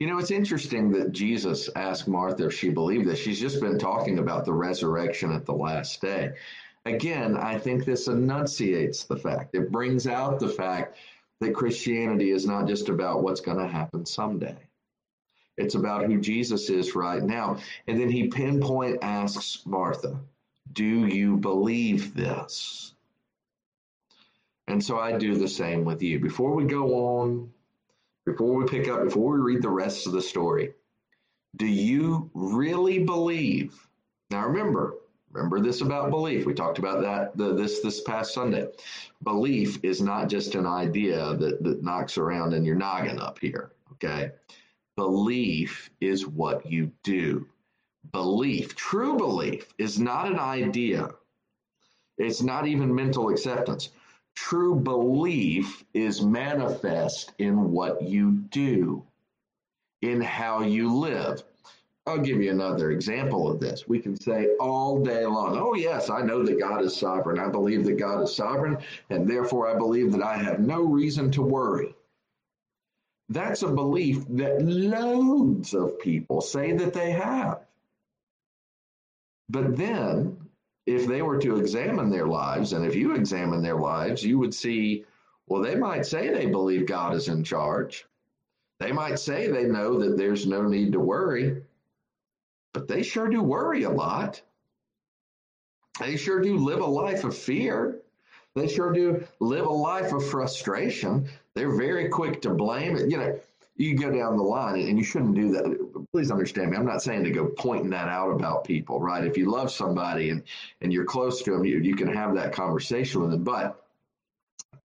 You 0.00 0.06
know, 0.06 0.18
it's 0.18 0.30
interesting 0.30 0.90
that 0.92 1.12
Jesus 1.12 1.68
asked 1.76 2.08
Martha 2.08 2.46
if 2.46 2.54
she 2.54 2.70
believed 2.70 3.06
this. 3.06 3.18
She's 3.18 3.38
just 3.38 3.60
been 3.60 3.78
talking 3.78 4.18
about 4.18 4.46
the 4.46 4.52
resurrection 4.54 5.30
at 5.30 5.44
the 5.44 5.52
last 5.52 6.00
day. 6.00 6.32
Again, 6.86 7.36
I 7.36 7.58
think 7.58 7.84
this 7.84 8.08
enunciates 8.08 9.04
the 9.04 9.16
fact, 9.16 9.54
it 9.54 9.70
brings 9.70 10.06
out 10.06 10.40
the 10.40 10.48
fact 10.48 10.96
that 11.40 11.54
Christianity 11.54 12.30
is 12.30 12.46
not 12.46 12.66
just 12.66 12.88
about 12.88 13.22
what's 13.22 13.42
going 13.42 13.58
to 13.58 13.68
happen 13.68 14.06
someday. 14.06 14.56
It's 15.58 15.74
about 15.74 16.06
who 16.06 16.18
Jesus 16.18 16.70
is 16.70 16.94
right 16.94 17.22
now. 17.22 17.58
And 17.86 18.00
then 18.00 18.08
he 18.08 18.28
pinpoint 18.28 19.00
asks 19.02 19.60
Martha, 19.66 20.18
do 20.72 21.06
you 21.06 21.36
believe 21.36 22.14
this? 22.14 22.94
And 24.66 24.82
so 24.82 24.98
I 24.98 25.18
do 25.18 25.34
the 25.34 25.48
same 25.48 25.84
with 25.84 26.02
you. 26.02 26.18
Before 26.18 26.54
we 26.54 26.64
go 26.64 27.18
on, 27.18 27.52
before 28.26 28.54
we 28.54 28.66
pick 28.66 28.88
up, 28.88 29.04
before 29.04 29.34
we 29.34 29.40
read 29.40 29.62
the 29.62 29.68
rest 29.68 30.06
of 30.06 30.12
the 30.12 30.22
story, 30.22 30.72
do 31.56 31.66
you 31.66 32.30
really 32.34 33.00
believe? 33.00 33.74
Now 34.30 34.46
remember, 34.46 34.96
remember 35.32 35.60
this 35.60 35.80
about 35.80 36.10
belief. 36.10 36.46
We 36.46 36.54
talked 36.54 36.78
about 36.78 37.02
that 37.02 37.36
the, 37.36 37.54
this 37.54 37.80
this 37.80 38.00
past 38.02 38.34
Sunday. 38.34 38.68
Belief 39.22 39.78
is 39.82 40.00
not 40.00 40.28
just 40.28 40.54
an 40.54 40.66
idea 40.66 41.34
that, 41.36 41.62
that 41.62 41.82
knocks 41.82 42.18
around 42.18 42.52
in 42.52 42.64
your 42.64 42.76
noggin 42.76 43.18
up 43.18 43.38
here. 43.38 43.72
Okay. 43.92 44.32
Belief 44.96 45.90
is 46.00 46.26
what 46.26 46.70
you 46.70 46.92
do. 47.02 47.46
Belief, 48.12 48.74
true 48.76 49.16
belief, 49.16 49.72
is 49.78 49.98
not 49.98 50.26
an 50.26 50.38
idea. 50.38 51.10
It's 52.18 52.42
not 52.42 52.66
even 52.66 52.94
mental 52.94 53.30
acceptance. 53.30 53.90
True 54.48 54.74
belief 54.74 55.84
is 55.92 56.22
manifest 56.22 57.32
in 57.38 57.72
what 57.72 58.00
you 58.02 58.32
do, 58.32 59.04
in 60.00 60.22
how 60.22 60.62
you 60.62 60.92
live. 60.92 61.44
I'll 62.06 62.18
give 62.18 62.40
you 62.40 62.50
another 62.50 62.90
example 62.90 63.50
of 63.50 63.60
this. 63.60 63.86
We 63.86 64.00
can 64.00 64.18
say 64.18 64.48
all 64.58 65.04
day 65.04 65.26
long, 65.26 65.58
oh, 65.58 65.74
yes, 65.74 66.08
I 66.08 66.22
know 66.22 66.42
that 66.42 66.58
God 66.58 66.82
is 66.82 66.96
sovereign. 66.96 67.38
I 67.38 67.48
believe 67.48 67.84
that 67.84 67.98
God 67.98 68.22
is 68.22 68.34
sovereign, 68.34 68.78
and 69.10 69.28
therefore 69.28 69.68
I 69.68 69.76
believe 69.76 70.10
that 70.12 70.22
I 70.22 70.38
have 70.38 70.58
no 70.58 70.80
reason 70.80 71.30
to 71.32 71.42
worry. 71.42 71.94
That's 73.28 73.62
a 73.62 73.68
belief 73.68 74.24
that 74.30 74.62
loads 74.62 75.74
of 75.74 76.00
people 76.00 76.40
say 76.40 76.72
that 76.72 76.94
they 76.94 77.10
have. 77.10 77.60
But 79.50 79.76
then, 79.76 80.49
if 80.86 81.06
they 81.06 81.22
were 81.22 81.38
to 81.38 81.56
examine 81.56 82.10
their 82.10 82.26
lives, 82.26 82.72
and 82.72 82.84
if 82.84 82.94
you 82.94 83.14
examine 83.14 83.62
their 83.62 83.76
lives, 83.76 84.24
you 84.24 84.38
would 84.38 84.54
see, 84.54 85.04
well, 85.46 85.62
they 85.62 85.74
might 85.74 86.06
say 86.06 86.28
they 86.28 86.46
believe 86.46 86.86
God 86.86 87.14
is 87.14 87.28
in 87.28 87.44
charge. 87.44 88.06
They 88.78 88.92
might 88.92 89.18
say 89.18 89.46
they 89.48 89.64
know 89.64 89.98
that 89.98 90.16
there's 90.16 90.46
no 90.46 90.62
need 90.62 90.92
to 90.92 91.00
worry, 91.00 91.62
but 92.72 92.88
they 92.88 93.02
sure 93.02 93.28
do 93.28 93.42
worry 93.42 93.82
a 93.82 93.90
lot. 93.90 94.40
They 95.98 96.16
sure 96.16 96.40
do 96.40 96.56
live 96.56 96.80
a 96.80 96.86
life 96.86 97.24
of 97.24 97.36
fear. 97.36 98.00
They 98.54 98.66
sure 98.66 98.92
do 98.92 99.24
live 99.38 99.66
a 99.66 99.70
life 99.70 100.12
of 100.12 100.26
frustration. 100.26 101.28
They're 101.54 101.76
very 101.76 102.08
quick 102.08 102.40
to 102.42 102.50
blame. 102.50 102.96
It, 102.96 103.10
you 103.10 103.18
know, 103.18 103.38
you 103.80 103.96
go 103.96 104.10
down 104.10 104.36
the 104.36 104.42
line 104.42 104.88
and 104.88 104.98
you 104.98 105.04
shouldn't 105.04 105.34
do 105.34 105.52
that. 105.52 106.06
Please 106.12 106.30
understand 106.30 106.70
me. 106.70 106.76
I'm 106.76 106.84
not 106.84 107.02
saying 107.02 107.24
to 107.24 107.30
go 107.30 107.46
pointing 107.46 107.88
that 107.90 108.08
out 108.08 108.30
about 108.30 108.64
people, 108.64 109.00
right? 109.00 109.24
If 109.24 109.38
you 109.38 109.50
love 109.50 109.70
somebody 109.70 110.28
and, 110.28 110.42
and 110.82 110.92
you're 110.92 111.06
close 111.06 111.40
to 111.42 111.52
them, 111.52 111.64
you, 111.64 111.78
you 111.78 111.96
can 111.96 112.12
have 112.12 112.34
that 112.34 112.52
conversation 112.52 113.22
with 113.22 113.30
them, 113.30 113.42
but 113.42 113.82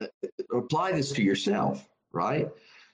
uh, 0.01 0.07
apply 0.55 0.93
this 0.93 1.11
to 1.11 1.21
yourself, 1.21 1.85
right? 2.13 2.49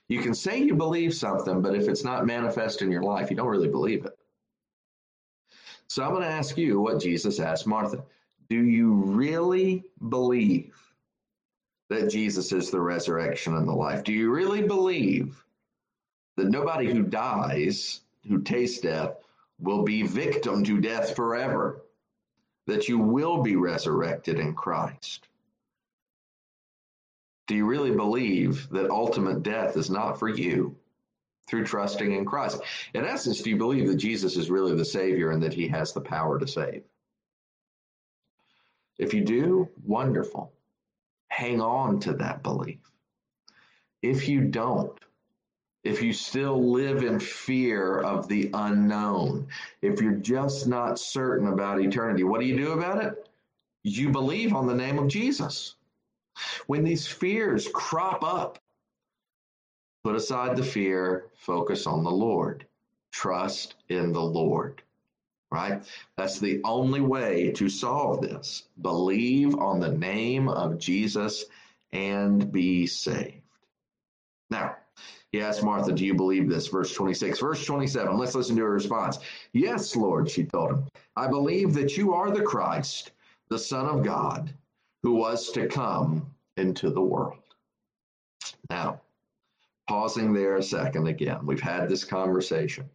You 0.08 0.20
can 0.20 0.34
say 0.34 0.60
you 0.60 0.74
believe 0.74 1.14
something, 1.14 1.62
but 1.62 1.76
if 1.76 1.86
it's 1.86 2.02
not 2.02 2.26
manifest 2.26 2.82
in 2.82 2.90
your 2.90 3.04
life, 3.04 3.30
you 3.30 3.36
don't 3.36 3.46
really 3.46 3.68
believe 3.68 4.04
it. 4.04 4.18
So 5.86 6.02
I'm 6.02 6.10
going 6.10 6.22
to 6.22 6.28
ask 6.28 6.58
you 6.58 6.80
what 6.80 7.00
Jesus 7.00 7.38
asked 7.38 7.68
Martha. 7.68 8.02
Do 8.48 8.64
you 8.64 8.92
really 8.92 9.84
believe 10.08 10.74
that 11.90 12.10
Jesus 12.10 12.50
is 12.50 12.72
the 12.72 12.80
resurrection 12.80 13.54
and 13.54 13.68
the 13.68 13.72
life? 13.72 14.02
Do 14.02 14.12
you 14.12 14.32
really 14.32 14.62
believe 14.62 15.44
that 16.36 16.50
nobody 16.50 16.92
who 16.92 17.02
dies, 17.02 18.00
who 18.28 18.42
tastes 18.42 18.80
death, 18.80 19.16
will 19.58 19.82
be 19.82 20.02
victim 20.02 20.64
to 20.64 20.80
death 20.80 21.14
forever? 21.14 21.82
That 22.66 22.88
you 22.88 22.98
will 22.98 23.42
be 23.42 23.56
resurrected 23.56 24.38
in 24.38 24.54
Christ? 24.54 25.26
Do 27.48 27.56
you 27.56 27.66
really 27.66 27.90
believe 27.90 28.68
that 28.70 28.90
ultimate 28.90 29.42
death 29.42 29.76
is 29.76 29.90
not 29.90 30.18
for 30.18 30.28
you 30.28 30.76
through 31.48 31.64
trusting 31.64 32.12
in 32.12 32.24
Christ? 32.24 32.60
In 32.94 33.04
essence, 33.04 33.42
do 33.42 33.50
you 33.50 33.56
believe 33.56 33.88
that 33.88 33.96
Jesus 33.96 34.36
is 34.36 34.50
really 34.50 34.74
the 34.76 34.84
Savior 34.84 35.30
and 35.30 35.42
that 35.42 35.52
He 35.52 35.68
has 35.68 35.92
the 35.92 36.00
power 36.00 36.38
to 36.38 36.46
save? 36.46 36.84
If 38.98 39.12
you 39.12 39.24
do, 39.24 39.68
wonderful. 39.84 40.52
Hang 41.28 41.60
on 41.60 41.98
to 42.00 42.14
that 42.14 42.42
belief. 42.42 42.78
If 44.02 44.28
you 44.28 44.42
don't, 44.42 44.98
if 45.84 46.00
you 46.00 46.12
still 46.12 46.70
live 46.72 47.02
in 47.02 47.18
fear 47.18 47.98
of 47.98 48.28
the 48.28 48.50
unknown, 48.54 49.48
if 49.80 50.00
you're 50.00 50.12
just 50.12 50.66
not 50.66 50.98
certain 50.98 51.48
about 51.48 51.80
eternity, 51.80 52.22
what 52.24 52.40
do 52.40 52.46
you 52.46 52.56
do 52.56 52.72
about 52.72 53.02
it? 53.02 53.28
You 53.82 54.10
believe 54.10 54.54
on 54.54 54.66
the 54.66 54.74
name 54.74 54.98
of 54.98 55.08
Jesus. 55.08 55.74
When 56.66 56.84
these 56.84 57.06
fears 57.06 57.68
crop 57.74 58.22
up, 58.22 58.58
put 60.04 60.14
aside 60.14 60.56
the 60.56 60.62
fear, 60.62 61.26
focus 61.34 61.86
on 61.86 62.04
the 62.04 62.10
Lord. 62.10 62.66
Trust 63.10 63.74
in 63.88 64.12
the 64.12 64.22
Lord, 64.22 64.82
right? 65.50 65.84
That's 66.16 66.38
the 66.38 66.60
only 66.64 67.00
way 67.00 67.50
to 67.52 67.68
solve 67.68 68.22
this. 68.22 68.64
Believe 68.80 69.58
on 69.58 69.80
the 69.80 69.92
name 69.92 70.48
of 70.48 70.78
Jesus 70.78 71.44
and 71.92 72.50
be 72.50 72.86
saved. 72.86 73.42
Now, 74.48 74.76
he 75.32 75.40
asked 75.40 75.64
Martha, 75.64 75.92
Do 75.92 76.04
you 76.04 76.14
believe 76.14 76.48
this? 76.48 76.68
Verse 76.68 76.94
26. 76.94 77.40
Verse 77.40 77.64
27, 77.64 78.16
let's 78.16 78.34
listen 78.34 78.54
to 78.56 78.62
her 78.62 78.70
response. 78.70 79.18
Yes, 79.54 79.96
Lord, 79.96 80.30
she 80.30 80.44
told 80.44 80.70
him. 80.70 80.84
I 81.16 81.26
believe 81.26 81.72
that 81.74 81.96
you 81.96 82.12
are 82.12 82.30
the 82.30 82.42
Christ, 82.42 83.12
the 83.48 83.58
Son 83.58 83.86
of 83.86 84.04
God 84.04 84.52
who 85.02 85.14
was 85.14 85.50
to 85.52 85.66
come 85.66 86.26
into 86.56 86.90
the 86.90 87.02
world. 87.02 87.38
Now, 88.70 89.00
pausing 89.88 90.32
there 90.32 90.56
a 90.56 90.62
second 90.62 91.06
again, 91.06 91.44
we've 91.44 91.60
had 91.60 91.88
this 91.88 92.04
conversation. 92.04 92.88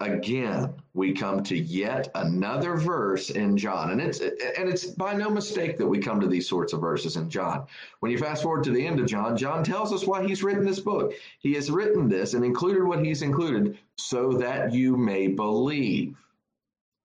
Again, 0.00 0.74
we 0.92 1.12
come 1.12 1.42
to 1.44 1.56
yet 1.56 2.08
another 2.14 2.76
verse 2.76 3.30
in 3.30 3.56
John, 3.56 3.90
and 3.90 4.00
it's 4.00 4.20
and 4.20 4.68
it's 4.68 4.86
by 4.86 5.14
no 5.14 5.30
mistake 5.30 5.78
that 5.78 5.86
we 5.86 5.98
come 5.98 6.20
to 6.20 6.26
these 6.26 6.48
sorts 6.48 6.72
of 6.72 6.80
verses 6.80 7.16
in 7.16 7.30
John. 7.30 7.66
When 8.00 8.10
you 8.10 8.18
fast 8.18 8.42
forward 8.42 8.64
to 8.64 8.72
the 8.72 8.84
end 8.84 8.98
of 8.98 9.06
John, 9.06 9.36
John 9.36 9.62
tells 9.62 9.92
us 9.92 10.06
why 10.06 10.26
he's 10.26 10.42
written 10.42 10.64
this 10.64 10.80
book. 10.80 11.12
He 11.38 11.54
has 11.54 11.70
written 11.70 12.08
this 12.08 12.34
and 12.34 12.44
included 12.44 12.84
what 12.84 13.04
he's 13.04 13.22
included 13.22 13.78
so 13.96 14.32
that 14.32 14.72
you 14.72 14.96
may 14.96 15.28
believe. 15.28 16.16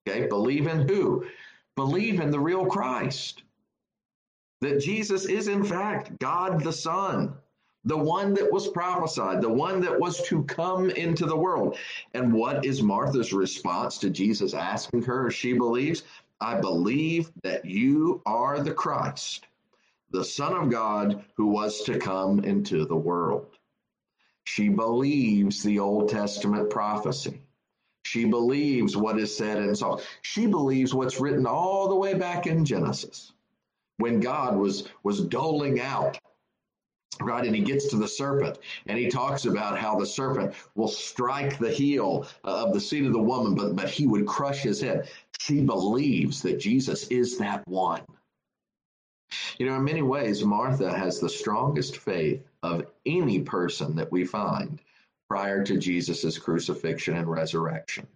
Okay, 0.07 0.27
believe 0.27 0.67
in 0.67 0.87
who? 0.87 1.25
Believe 1.75 2.19
in 2.19 2.31
the 2.31 2.39
real 2.39 2.65
Christ 2.65 3.43
that 4.61 4.79
Jesus 4.79 5.25
is, 5.25 5.47
in 5.47 5.63
fact, 5.63 6.17
God 6.19 6.63
the 6.63 6.73
Son, 6.73 7.35
the 7.85 7.97
one 7.97 8.33
that 8.33 8.51
was 8.51 8.67
prophesied, 8.67 9.41
the 9.41 9.49
one 9.49 9.79
that 9.81 9.99
was 9.99 10.21
to 10.27 10.43
come 10.43 10.89
into 10.89 11.25
the 11.25 11.37
world. 11.37 11.77
And 12.15 12.33
what 12.33 12.65
is 12.65 12.81
Martha's 12.81 13.31
response 13.31 13.99
to 13.99 14.09
Jesus 14.09 14.53
asking 14.53 15.03
her 15.03 15.29
she 15.29 15.53
believes? 15.53 16.03
I 16.41 16.59
believe 16.59 17.31
that 17.43 17.63
you 17.63 18.21
are 18.25 18.59
the 18.59 18.73
Christ, 18.73 19.45
the 20.11 20.25
Son 20.25 20.53
of 20.53 20.69
God 20.69 21.23
who 21.35 21.47
was 21.47 21.83
to 21.83 21.99
come 21.99 22.43
into 22.43 22.85
the 22.85 22.95
world. 22.95 23.45
She 24.45 24.69
believes 24.69 25.63
the 25.63 25.79
Old 25.79 26.09
Testament 26.09 26.69
prophecy. 26.69 27.41
She 28.03 28.25
believes 28.25 28.97
what 28.97 29.19
is 29.19 29.35
said 29.35 29.57
in 29.57 29.75
Psalm. 29.75 29.99
She 30.21 30.45
believes 30.45 30.93
what's 30.93 31.19
written 31.19 31.45
all 31.45 31.87
the 31.87 31.95
way 31.95 32.13
back 32.13 32.47
in 32.47 32.65
Genesis 32.65 33.33
when 33.97 34.19
God 34.19 34.57
was 34.57 34.87
was 35.03 35.21
doling 35.21 35.79
out 35.79 36.19
right 37.21 37.45
and 37.45 37.55
he 37.55 37.61
gets 37.61 37.87
to 37.87 37.97
the 37.97 38.07
serpent 38.07 38.57
and 38.87 38.97
he 38.97 39.09
talks 39.09 39.45
about 39.45 39.77
how 39.77 39.97
the 39.97 40.05
serpent 40.05 40.53
will 40.75 40.87
strike 40.87 41.57
the 41.57 41.69
heel 41.69 42.27
uh, 42.43 42.65
of 42.65 42.73
the 42.73 42.79
seed 42.79 43.05
of 43.05 43.13
the 43.13 43.19
woman 43.19 43.55
but 43.55 43.75
but 43.75 43.89
he 43.89 44.07
would 44.07 44.25
crush 44.25 44.59
his 44.59 44.81
head. 44.81 45.09
She 45.39 45.61
believes 45.61 46.41
that 46.41 46.59
jesus 46.59 47.07
is 47.07 47.37
that 47.37 47.67
one. 47.67 48.01
You 49.57 49.67
know 49.67 49.75
in 49.75 49.83
many 49.83 50.01
ways 50.01 50.43
martha 50.43 50.95
has 50.95 51.19
the 51.19 51.29
strongest 51.29 51.97
faith 51.97 52.43
of 52.63 52.85
any 53.05 53.39
person 53.41 53.95
that 53.95 54.11
we 54.11 54.25
find 54.25 54.79
prior 55.29 55.63
to 55.63 55.77
jesus' 55.77 56.37
crucifixion 56.37 57.15
and 57.15 57.27
resurrection. 57.27 58.07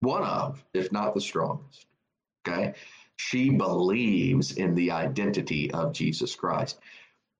One 0.00 0.22
of 0.22 0.64
if 0.74 0.92
not 0.92 1.14
the 1.14 1.20
strongest 1.20 1.86
okay? 2.46 2.74
She 3.16 3.50
believes 3.50 4.52
in 4.52 4.74
the 4.74 4.90
identity 4.90 5.70
of 5.70 5.92
Jesus 5.92 6.34
Christ. 6.34 6.80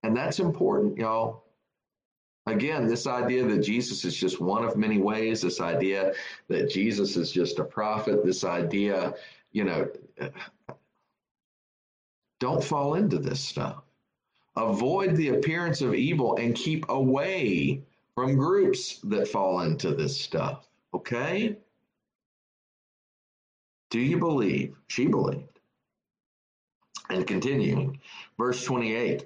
And 0.05 0.15
that's 0.15 0.39
important, 0.39 0.99
y'all. 0.99 1.45
Again, 2.45 2.85
this 2.85 3.07
idea 3.07 3.43
that 3.47 3.63
Jesus 3.63 4.05
is 4.05 4.15
just 4.15 4.39
one 4.39 4.63
of 4.63 4.77
many 4.77 4.99
ways, 4.99 5.41
this 5.41 5.59
idea 5.59 6.13
that 6.47 6.69
Jesus 6.69 7.17
is 7.17 7.31
just 7.31 7.57
a 7.57 7.63
prophet, 7.63 8.23
this 8.23 8.43
idea, 8.43 9.15
you 9.51 9.63
know, 9.63 9.89
don't 12.39 12.63
fall 12.63 12.93
into 12.93 13.17
this 13.17 13.41
stuff. 13.41 13.81
Avoid 14.55 15.15
the 15.15 15.29
appearance 15.29 15.81
of 15.81 15.95
evil 15.95 16.35
and 16.35 16.53
keep 16.53 16.85
away 16.89 17.81
from 18.13 18.35
groups 18.35 18.99
that 19.05 19.27
fall 19.27 19.61
into 19.61 19.95
this 19.95 20.15
stuff. 20.21 20.67
Okay? 20.93 21.57
Do 23.89 23.99
you 23.99 24.19
believe? 24.19 24.75
She 24.87 25.07
believed 25.07 25.55
and 27.09 27.25
continuing, 27.25 27.99
verse 28.37 28.63
28. 28.63 29.25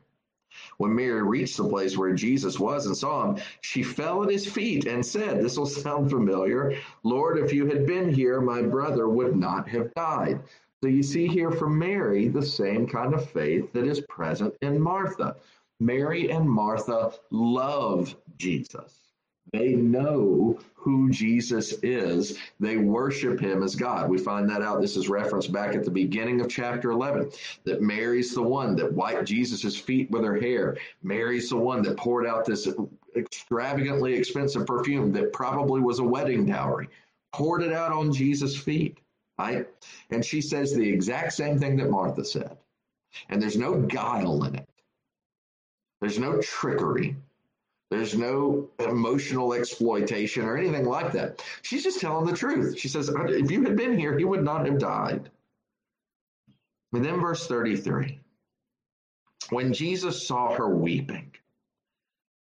When 0.81 0.95
Mary 0.95 1.21
reached 1.21 1.57
the 1.57 1.69
place 1.69 1.95
where 1.95 2.11
Jesus 2.11 2.59
was 2.59 2.87
and 2.87 2.97
saw 2.97 3.29
him, 3.29 3.43
she 3.61 3.83
fell 3.83 4.23
at 4.23 4.31
his 4.31 4.47
feet 4.47 4.87
and 4.87 5.05
said, 5.05 5.39
This 5.39 5.55
will 5.55 5.67
sound 5.67 6.09
familiar. 6.09 6.75
Lord, 7.03 7.37
if 7.37 7.53
you 7.53 7.67
had 7.67 7.85
been 7.85 8.11
here, 8.11 8.41
my 8.41 8.63
brother 8.63 9.07
would 9.07 9.35
not 9.35 9.69
have 9.69 9.93
died. 9.93 10.41
So 10.81 10.89
you 10.89 11.03
see 11.03 11.27
here 11.27 11.51
from 11.51 11.77
Mary 11.77 12.29
the 12.29 12.43
same 12.43 12.87
kind 12.87 13.13
of 13.13 13.29
faith 13.29 13.71
that 13.73 13.85
is 13.85 14.01
present 14.09 14.55
in 14.63 14.81
Martha. 14.81 15.35
Mary 15.79 16.31
and 16.31 16.49
Martha 16.49 17.13
love 17.29 18.15
Jesus. 18.39 19.00
They 19.53 19.73
know 19.73 20.59
who 20.75 21.09
Jesus 21.09 21.73
is. 21.83 22.37
They 22.59 22.77
worship 22.77 23.39
him 23.39 23.63
as 23.63 23.75
God. 23.75 24.09
We 24.09 24.17
find 24.17 24.49
that 24.49 24.61
out. 24.61 24.81
This 24.81 24.95
is 24.95 25.09
referenced 25.09 25.51
back 25.51 25.75
at 25.75 25.83
the 25.83 25.91
beginning 25.91 26.39
of 26.39 26.47
chapter 26.47 26.91
11 26.91 27.31
that 27.65 27.81
Mary's 27.81 28.33
the 28.33 28.41
one 28.41 28.75
that 28.77 28.93
wiped 28.93 29.25
Jesus' 29.25 29.75
feet 29.75 30.09
with 30.09 30.23
her 30.23 30.39
hair. 30.39 30.77
Mary's 31.03 31.49
the 31.49 31.57
one 31.57 31.81
that 31.83 31.97
poured 31.97 32.25
out 32.25 32.45
this 32.45 32.67
extravagantly 33.15 34.13
expensive 34.13 34.65
perfume 34.65 35.11
that 35.11 35.33
probably 35.33 35.81
was 35.81 35.99
a 35.99 36.03
wedding 36.03 36.45
dowry, 36.45 36.87
poured 37.33 37.61
it 37.61 37.73
out 37.73 37.91
on 37.91 38.13
Jesus' 38.13 38.57
feet, 38.57 38.99
right? 39.37 39.67
And 40.11 40.23
she 40.23 40.41
says 40.41 40.73
the 40.73 40.87
exact 40.87 41.33
same 41.33 41.59
thing 41.59 41.75
that 41.77 41.89
Martha 41.89 42.23
said. 42.23 42.57
And 43.27 43.41
there's 43.41 43.57
no 43.57 43.81
guile 43.81 44.45
in 44.45 44.55
it, 44.55 44.69
there's 45.99 46.19
no 46.19 46.39
trickery. 46.41 47.17
There's 47.91 48.17
no 48.17 48.69
emotional 48.79 49.53
exploitation 49.53 50.45
or 50.45 50.57
anything 50.57 50.85
like 50.85 51.11
that. 51.11 51.43
She's 51.61 51.83
just 51.83 51.99
telling 51.99 52.25
the 52.25 52.35
truth. 52.35 52.79
She 52.79 52.87
says, 52.87 53.11
if 53.13 53.51
you 53.51 53.63
had 53.63 53.75
been 53.75 53.99
here, 53.99 54.17
he 54.17 54.23
would 54.23 54.45
not 54.45 54.65
have 54.65 54.79
died. 54.79 55.29
And 56.93 57.03
then 57.03 57.19
verse 57.19 57.45
33 57.47 58.17
when 59.49 59.73
Jesus 59.73 60.25
saw 60.25 60.53
her 60.53 60.69
weeping, 60.69 61.33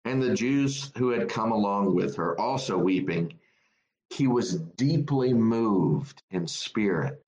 and 0.05 0.21
the 0.21 0.35
Jews 0.35 0.91
who 0.97 1.09
had 1.09 1.29
come 1.29 1.51
along 1.51 1.95
with 1.95 2.15
her 2.17 2.39
also 2.39 2.77
weeping, 2.77 3.33
he 4.11 4.27
was 4.27 4.55
deeply 4.55 5.33
moved 5.33 6.21
in 6.29 6.45
spirit 6.45 7.23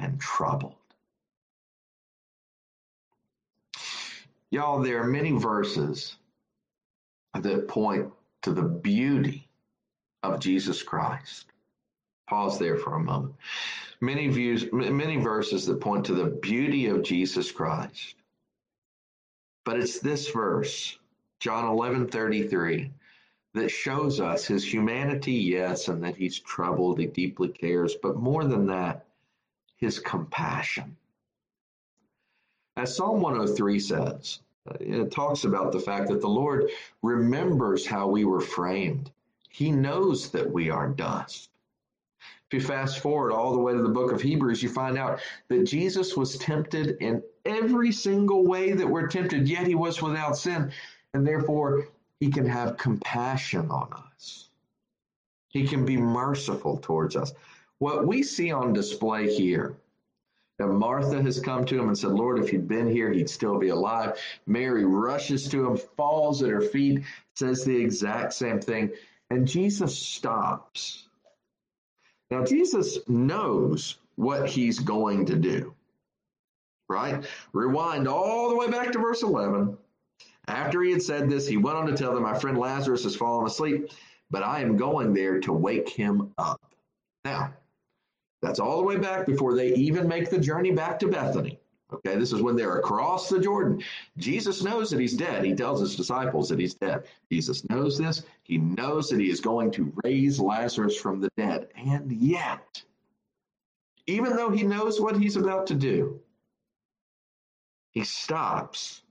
and 0.00 0.18
troubled. 0.18 0.76
Y'all, 4.50 4.80
there 4.80 5.02
are 5.02 5.06
many 5.06 5.32
verses 5.32 6.16
that 7.42 7.68
point 7.68 8.12
to 8.42 8.52
the 8.52 8.62
beauty 8.62 9.48
of 10.22 10.40
Jesus 10.40 10.82
Christ. 10.82 11.46
Pause 12.28 12.58
there 12.58 12.76
for 12.76 12.94
a 12.94 13.00
moment. 13.00 13.34
Many 14.00 14.28
views, 14.28 14.66
many 14.72 15.16
verses 15.16 15.66
that 15.66 15.80
point 15.80 16.04
to 16.06 16.14
the 16.14 16.26
beauty 16.26 16.86
of 16.86 17.02
Jesus 17.02 17.50
Christ. 17.50 18.14
But 19.64 19.78
it's 19.78 19.98
this 19.98 20.30
verse, 20.30 20.98
John 21.40 21.66
11 21.66 22.08
33, 22.08 22.90
that 23.54 23.70
shows 23.70 24.20
us 24.20 24.46
his 24.46 24.64
humanity, 24.64 25.32
yes, 25.32 25.88
and 25.88 26.02
that 26.04 26.16
he's 26.16 26.38
troubled, 26.38 26.98
he 26.98 27.06
deeply 27.06 27.48
cares, 27.48 27.94
but 27.94 28.16
more 28.16 28.44
than 28.44 28.66
that, 28.66 29.06
his 29.76 29.98
compassion. 29.98 30.96
As 32.76 32.94
Psalm 32.94 33.20
103 33.20 33.80
says, 33.80 34.40
Uh, 34.66 34.76
it 34.80 35.10
talks 35.10 35.44
about 35.44 35.72
the 35.72 35.80
fact 35.80 36.08
that 36.08 36.20
the 36.20 36.28
Lord 36.28 36.70
remembers 37.02 37.86
how 37.86 38.08
we 38.08 38.24
were 38.24 38.40
framed. 38.40 39.10
He 39.50 39.70
knows 39.70 40.30
that 40.30 40.50
we 40.50 40.70
are 40.70 40.88
dust. 40.88 41.50
If 42.50 42.54
you 42.54 42.60
fast 42.60 43.00
forward 43.00 43.32
all 43.32 43.52
the 43.52 43.58
way 43.58 43.74
to 43.74 43.82
the 43.82 43.88
book 43.90 44.10
of 44.10 44.22
Hebrews, 44.22 44.62
you 44.62 44.70
find 44.70 44.96
out 44.96 45.20
that 45.48 45.64
Jesus 45.64 46.16
was 46.16 46.38
tempted 46.38 46.96
in 47.00 47.22
every 47.44 47.92
single 47.92 48.46
way 48.46 48.72
that 48.72 48.88
we're 48.88 49.06
tempted, 49.06 49.48
yet 49.48 49.66
he 49.66 49.74
was 49.74 50.00
without 50.00 50.38
sin. 50.38 50.72
And 51.12 51.26
therefore, 51.26 51.88
he 52.20 52.30
can 52.30 52.46
have 52.46 52.78
compassion 52.78 53.70
on 53.70 53.92
us. 53.92 54.48
He 55.48 55.66
can 55.66 55.84
be 55.84 55.96
merciful 55.96 56.78
towards 56.78 57.16
us. 57.16 57.32
What 57.78 58.06
we 58.06 58.22
see 58.22 58.50
on 58.50 58.72
display 58.72 59.34
here 59.34 59.76
now, 60.58 60.66
Martha 60.66 61.22
has 61.22 61.38
come 61.38 61.64
to 61.66 61.78
him 61.78 61.86
and 61.86 61.96
said, 61.96 62.10
Lord, 62.10 62.40
if 62.40 62.52
you'd 62.52 62.66
been 62.66 62.88
here, 62.88 63.12
he'd 63.12 63.30
still 63.30 63.58
be 63.58 63.68
alive. 63.68 64.18
Mary 64.46 64.84
rushes 64.84 65.48
to 65.50 65.64
him, 65.64 65.76
falls 65.76 66.42
at 66.42 66.50
her 66.50 66.60
feet, 66.60 67.04
says 67.36 67.64
the 67.64 67.76
exact 67.76 68.32
same 68.32 68.60
thing. 68.60 68.90
And 69.30 69.46
Jesus 69.46 69.96
stops. 69.96 71.06
Now, 72.30 72.44
Jesus 72.44 72.98
knows 73.06 73.98
what 74.16 74.48
he's 74.48 74.80
going 74.80 75.26
to 75.26 75.36
do, 75.36 75.74
right? 76.88 77.24
Rewind 77.52 78.08
all 78.08 78.48
the 78.50 78.56
way 78.56 78.68
back 78.68 78.90
to 78.92 78.98
verse 78.98 79.22
11. 79.22 79.78
After 80.48 80.82
he 80.82 80.90
had 80.90 81.02
said 81.02 81.30
this, 81.30 81.46
he 81.46 81.56
went 81.56 81.76
on 81.76 81.86
to 81.86 81.96
tell 81.96 82.14
them, 82.14 82.24
My 82.24 82.36
friend 82.36 82.58
Lazarus 82.58 83.04
has 83.04 83.14
fallen 83.14 83.46
asleep, 83.46 83.90
but 84.30 84.42
I 84.42 84.60
am 84.60 84.76
going 84.76 85.14
there 85.14 85.38
to 85.40 85.52
wake 85.52 85.88
him 85.88 86.34
up. 86.36 86.60
Now, 87.24 87.54
that's 88.40 88.60
all 88.60 88.78
the 88.78 88.84
way 88.84 88.96
back 88.96 89.26
before 89.26 89.54
they 89.54 89.74
even 89.74 90.08
make 90.08 90.30
the 90.30 90.38
journey 90.38 90.70
back 90.70 90.98
to 91.00 91.08
Bethany. 91.08 91.58
Okay, 91.90 92.16
this 92.16 92.32
is 92.32 92.42
when 92.42 92.54
they're 92.54 92.78
across 92.78 93.30
the 93.30 93.40
Jordan. 93.40 93.82
Jesus 94.18 94.62
knows 94.62 94.90
that 94.90 95.00
he's 95.00 95.14
dead. 95.14 95.44
He 95.44 95.54
tells 95.54 95.80
his 95.80 95.96
disciples 95.96 96.50
that 96.50 96.58
he's 96.58 96.74
dead. 96.74 97.04
Jesus 97.32 97.66
knows 97.70 97.96
this. 97.96 98.24
He 98.42 98.58
knows 98.58 99.08
that 99.08 99.20
he 99.20 99.30
is 99.30 99.40
going 99.40 99.70
to 99.72 99.92
raise 100.04 100.38
Lazarus 100.38 100.96
from 100.96 101.20
the 101.20 101.30
dead. 101.38 101.68
And 101.74 102.12
yet, 102.12 102.82
even 104.06 104.36
though 104.36 104.50
he 104.50 104.64
knows 104.64 105.00
what 105.00 105.16
he's 105.16 105.36
about 105.36 105.68
to 105.68 105.74
do, 105.74 106.20
he 107.92 108.04
stops 108.04 109.02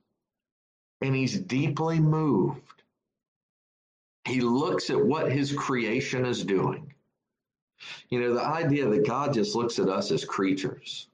and 1.01 1.15
he's 1.15 1.37
deeply 1.39 1.99
moved. 1.99 2.83
He 4.25 4.41
looks 4.41 4.91
at 4.91 5.03
what 5.03 5.31
his 5.31 5.51
creation 5.51 6.25
is 6.25 6.43
doing 6.43 6.93
you 8.09 8.19
know, 8.19 8.33
the 8.33 8.43
idea 8.43 8.87
that 8.87 9.05
God 9.05 9.33
just 9.33 9.55
looks 9.55 9.79
at 9.79 9.89
us 9.89 10.11
as 10.11 10.25
creatures. 10.25 11.07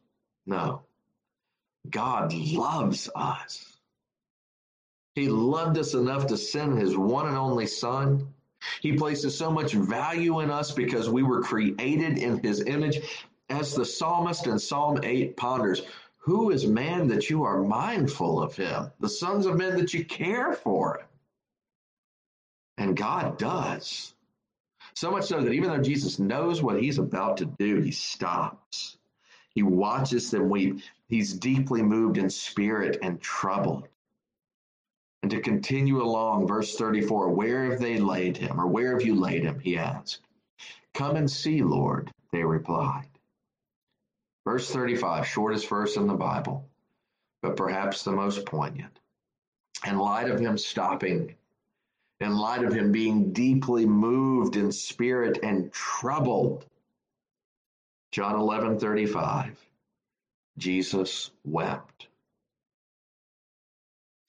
No. 0.45 0.81
God 1.89 2.33
loves 2.33 3.09
us. 3.15 3.77
He 5.15 5.29
loved 5.29 5.77
us 5.77 5.93
enough 5.93 6.27
to 6.27 6.37
send 6.37 6.79
his 6.79 6.97
one 6.97 7.27
and 7.27 7.37
only 7.37 7.67
Son. 7.67 8.33
He 8.81 8.93
places 8.93 9.37
so 9.37 9.51
much 9.51 9.73
value 9.73 10.39
in 10.39 10.49
us 10.49 10.71
because 10.71 11.09
we 11.09 11.23
were 11.23 11.41
created 11.41 12.17
in 12.17 12.39
his 12.39 12.61
image. 12.61 12.99
As 13.49 13.75
the 13.75 13.85
psalmist 13.85 14.47
in 14.47 14.57
Psalm 14.57 14.99
8 15.03 15.35
ponders, 15.35 15.81
who 16.17 16.51
is 16.51 16.65
man 16.65 17.07
that 17.09 17.29
you 17.29 17.43
are 17.43 17.61
mindful 17.61 18.41
of 18.41 18.55
him? 18.55 18.89
The 19.01 19.09
sons 19.09 19.45
of 19.45 19.57
men 19.57 19.75
that 19.77 19.93
you 19.93 20.05
care 20.05 20.53
for. 20.53 21.05
And 22.77 22.95
God 22.95 23.37
does. 23.37 24.12
So 24.95 25.11
much 25.11 25.25
so 25.25 25.41
that 25.41 25.51
even 25.51 25.69
though 25.69 25.81
Jesus 25.81 26.19
knows 26.19 26.61
what 26.61 26.81
he's 26.81 26.99
about 26.99 27.37
to 27.37 27.45
do, 27.45 27.81
he 27.81 27.91
stops. 27.91 28.97
He 29.55 29.63
watches 29.63 30.31
them 30.31 30.49
weep. 30.49 30.81
He's 31.07 31.33
deeply 31.33 31.81
moved 31.81 32.17
in 32.17 32.29
spirit 32.29 32.99
and 33.01 33.21
troubled. 33.21 33.87
And 35.21 35.31
to 35.31 35.41
continue 35.41 36.01
along, 36.01 36.47
verse 36.47 36.75
34 36.75 37.29
Where 37.29 37.71
have 37.71 37.79
they 37.79 37.97
laid 37.97 38.37
him, 38.37 38.59
or 38.59 38.67
where 38.67 38.91
have 38.91 39.03
you 39.03 39.15
laid 39.15 39.43
him? 39.43 39.59
He 39.59 39.77
asked. 39.77 40.21
Come 40.93 41.15
and 41.15 41.29
see, 41.29 41.63
Lord, 41.63 42.11
they 42.31 42.43
replied. 42.43 43.07
Verse 44.45 44.69
35, 44.69 45.25
shortest 45.25 45.67
verse 45.69 45.95
in 45.95 46.05
the 46.05 46.13
Bible, 46.13 46.69
but 47.41 47.55
perhaps 47.55 48.03
the 48.03 48.11
most 48.11 48.45
poignant. 48.45 48.99
In 49.87 49.97
light 49.97 50.29
of 50.29 50.39
him 50.39 50.57
stopping 50.57 51.35
in 52.23 52.37
light 52.37 52.63
of 52.63 52.73
him 52.73 52.91
being 52.91 53.33
deeply 53.33 53.85
moved 53.85 54.55
in 54.55 54.71
spirit 54.71 55.39
and 55.43 55.71
troubled. 55.71 56.65
John 58.11 58.39
11 58.39 58.79
35. 58.79 59.59
Jesus 60.57 61.31
wept. 61.43 62.07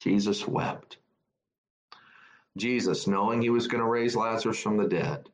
Jesus 0.01 0.47
wept. 0.47 0.97
Jesus, 2.57 3.07
knowing 3.07 3.41
he 3.41 3.49
was 3.49 3.67
going 3.67 3.83
to 3.83 3.89
raise 3.89 4.15
Lazarus 4.15 4.61
from 4.61 4.77
the 4.77 4.87
dead, 4.87 5.29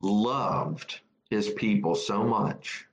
loved 0.00 1.00
his 1.30 1.48
people 1.48 1.94
so 1.94 2.24
much, 2.24 2.86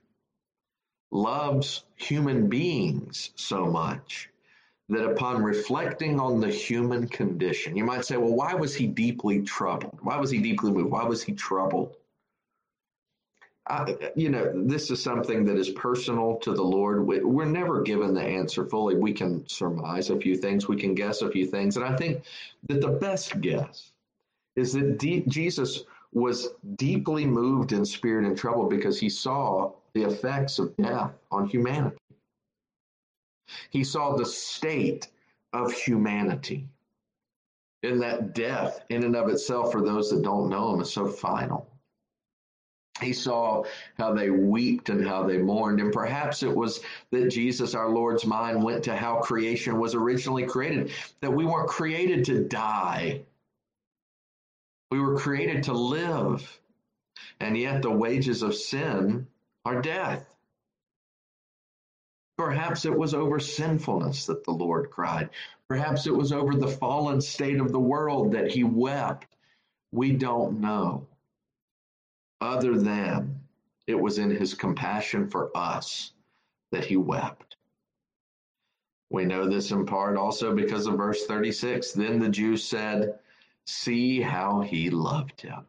loves 1.10 1.84
human 1.96 2.48
beings 2.48 3.30
so 3.34 3.66
much, 3.66 4.30
that 4.90 5.04
upon 5.04 5.42
reflecting 5.42 6.18
on 6.18 6.40
the 6.40 6.50
human 6.50 7.06
condition, 7.08 7.76
you 7.76 7.84
might 7.84 8.04
say, 8.04 8.16
well, 8.16 8.34
why 8.34 8.54
was 8.54 8.74
he 8.74 8.86
deeply 8.86 9.40
troubled? 9.42 9.98
Why 10.02 10.18
was 10.18 10.30
he 10.30 10.38
deeply 10.38 10.72
moved? 10.72 10.90
Why 10.90 11.04
was 11.04 11.22
he 11.22 11.32
troubled? 11.32 11.94
I, 13.68 14.10
you 14.16 14.30
know, 14.30 14.52
this 14.52 14.90
is 14.90 15.00
something 15.00 15.44
that 15.44 15.56
is 15.56 15.70
personal 15.70 16.38
to 16.38 16.52
the 16.54 16.62
Lord. 16.62 17.06
We're 17.06 17.44
never 17.44 17.82
given 17.82 18.12
the 18.14 18.22
answer 18.22 18.66
fully. 18.66 18.96
We 18.96 19.12
can 19.12 19.48
surmise 19.48 20.10
a 20.10 20.18
few 20.18 20.36
things, 20.36 20.66
we 20.66 20.76
can 20.76 20.94
guess 20.94 21.22
a 21.22 21.30
few 21.30 21.46
things. 21.46 21.76
And 21.76 21.86
I 21.86 21.94
think 21.96 22.24
that 22.68 22.80
the 22.80 22.88
best 22.88 23.40
guess 23.40 23.92
is 24.56 24.72
that 24.72 24.98
Jesus 25.28 25.84
was 26.12 26.48
deeply 26.74 27.24
moved 27.24 27.70
in 27.70 27.84
spirit 27.84 28.26
and 28.26 28.36
trouble 28.36 28.68
because 28.68 28.98
he 28.98 29.08
saw 29.08 29.70
the 29.94 30.02
effects 30.02 30.58
of 30.58 30.76
death 30.76 31.12
on 31.30 31.46
humanity. 31.46 31.96
He 33.70 33.84
saw 33.84 34.16
the 34.16 34.26
state 34.26 35.08
of 35.52 35.72
humanity. 35.72 36.68
And 37.82 38.02
that 38.02 38.34
death, 38.34 38.84
in 38.90 39.04
and 39.04 39.16
of 39.16 39.28
itself, 39.28 39.72
for 39.72 39.80
those 39.80 40.10
that 40.10 40.22
don't 40.22 40.50
know 40.50 40.74
him, 40.74 40.80
is 40.80 40.92
so 40.92 41.06
final. 41.06 41.66
He 43.00 43.14
saw 43.14 43.64
how 43.96 44.12
they 44.12 44.28
wept 44.28 44.90
and 44.90 45.06
how 45.06 45.26
they 45.26 45.38
mourned. 45.38 45.80
And 45.80 45.92
perhaps 45.92 46.42
it 46.42 46.54
was 46.54 46.80
that 47.10 47.30
Jesus, 47.30 47.74
our 47.74 47.88
Lord's 47.88 48.26
mind, 48.26 48.62
went 48.62 48.84
to 48.84 48.94
how 48.94 49.20
creation 49.20 49.78
was 49.78 49.94
originally 49.94 50.44
created, 50.44 50.92
that 51.20 51.32
we 51.32 51.46
weren't 51.46 51.68
created 51.68 52.26
to 52.26 52.44
die, 52.44 53.22
we 54.90 55.00
were 55.00 55.16
created 55.16 55.62
to 55.64 55.72
live. 55.72 56.60
And 57.38 57.56
yet 57.56 57.80
the 57.80 57.90
wages 57.90 58.42
of 58.42 58.54
sin 58.54 59.26
are 59.64 59.80
death. 59.80 60.26
Perhaps 62.40 62.86
it 62.86 62.96
was 62.96 63.12
over 63.12 63.38
sinfulness 63.38 64.24
that 64.24 64.44
the 64.44 64.50
Lord 64.50 64.90
cried. 64.90 65.28
Perhaps 65.68 66.06
it 66.06 66.16
was 66.16 66.32
over 66.32 66.54
the 66.54 66.68
fallen 66.68 67.20
state 67.20 67.60
of 67.60 67.70
the 67.70 67.78
world 67.78 68.32
that 68.32 68.50
he 68.50 68.64
wept. 68.64 69.36
We 69.92 70.12
don't 70.12 70.58
know. 70.58 71.06
Other 72.40 72.78
than 72.78 73.40
it 73.86 73.94
was 73.94 74.16
in 74.16 74.30
his 74.30 74.54
compassion 74.54 75.28
for 75.28 75.54
us 75.54 76.12
that 76.72 76.86
he 76.86 76.96
wept. 76.96 77.56
We 79.10 79.26
know 79.26 79.46
this 79.46 79.70
in 79.70 79.84
part 79.84 80.16
also 80.16 80.54
because 80.56 80.86
of 80.86 80.96
verse 80.96 81.26
36. 81.26 81.92
Then 81.92 82.18
the 82.18 82.30
Jews 82.30 82.64
said, 82.64 83.18
See 83.66 84.22
how 84.22 84.62
he 84.62 84.88
loved 84.88 85.42
him. 85.42 85.66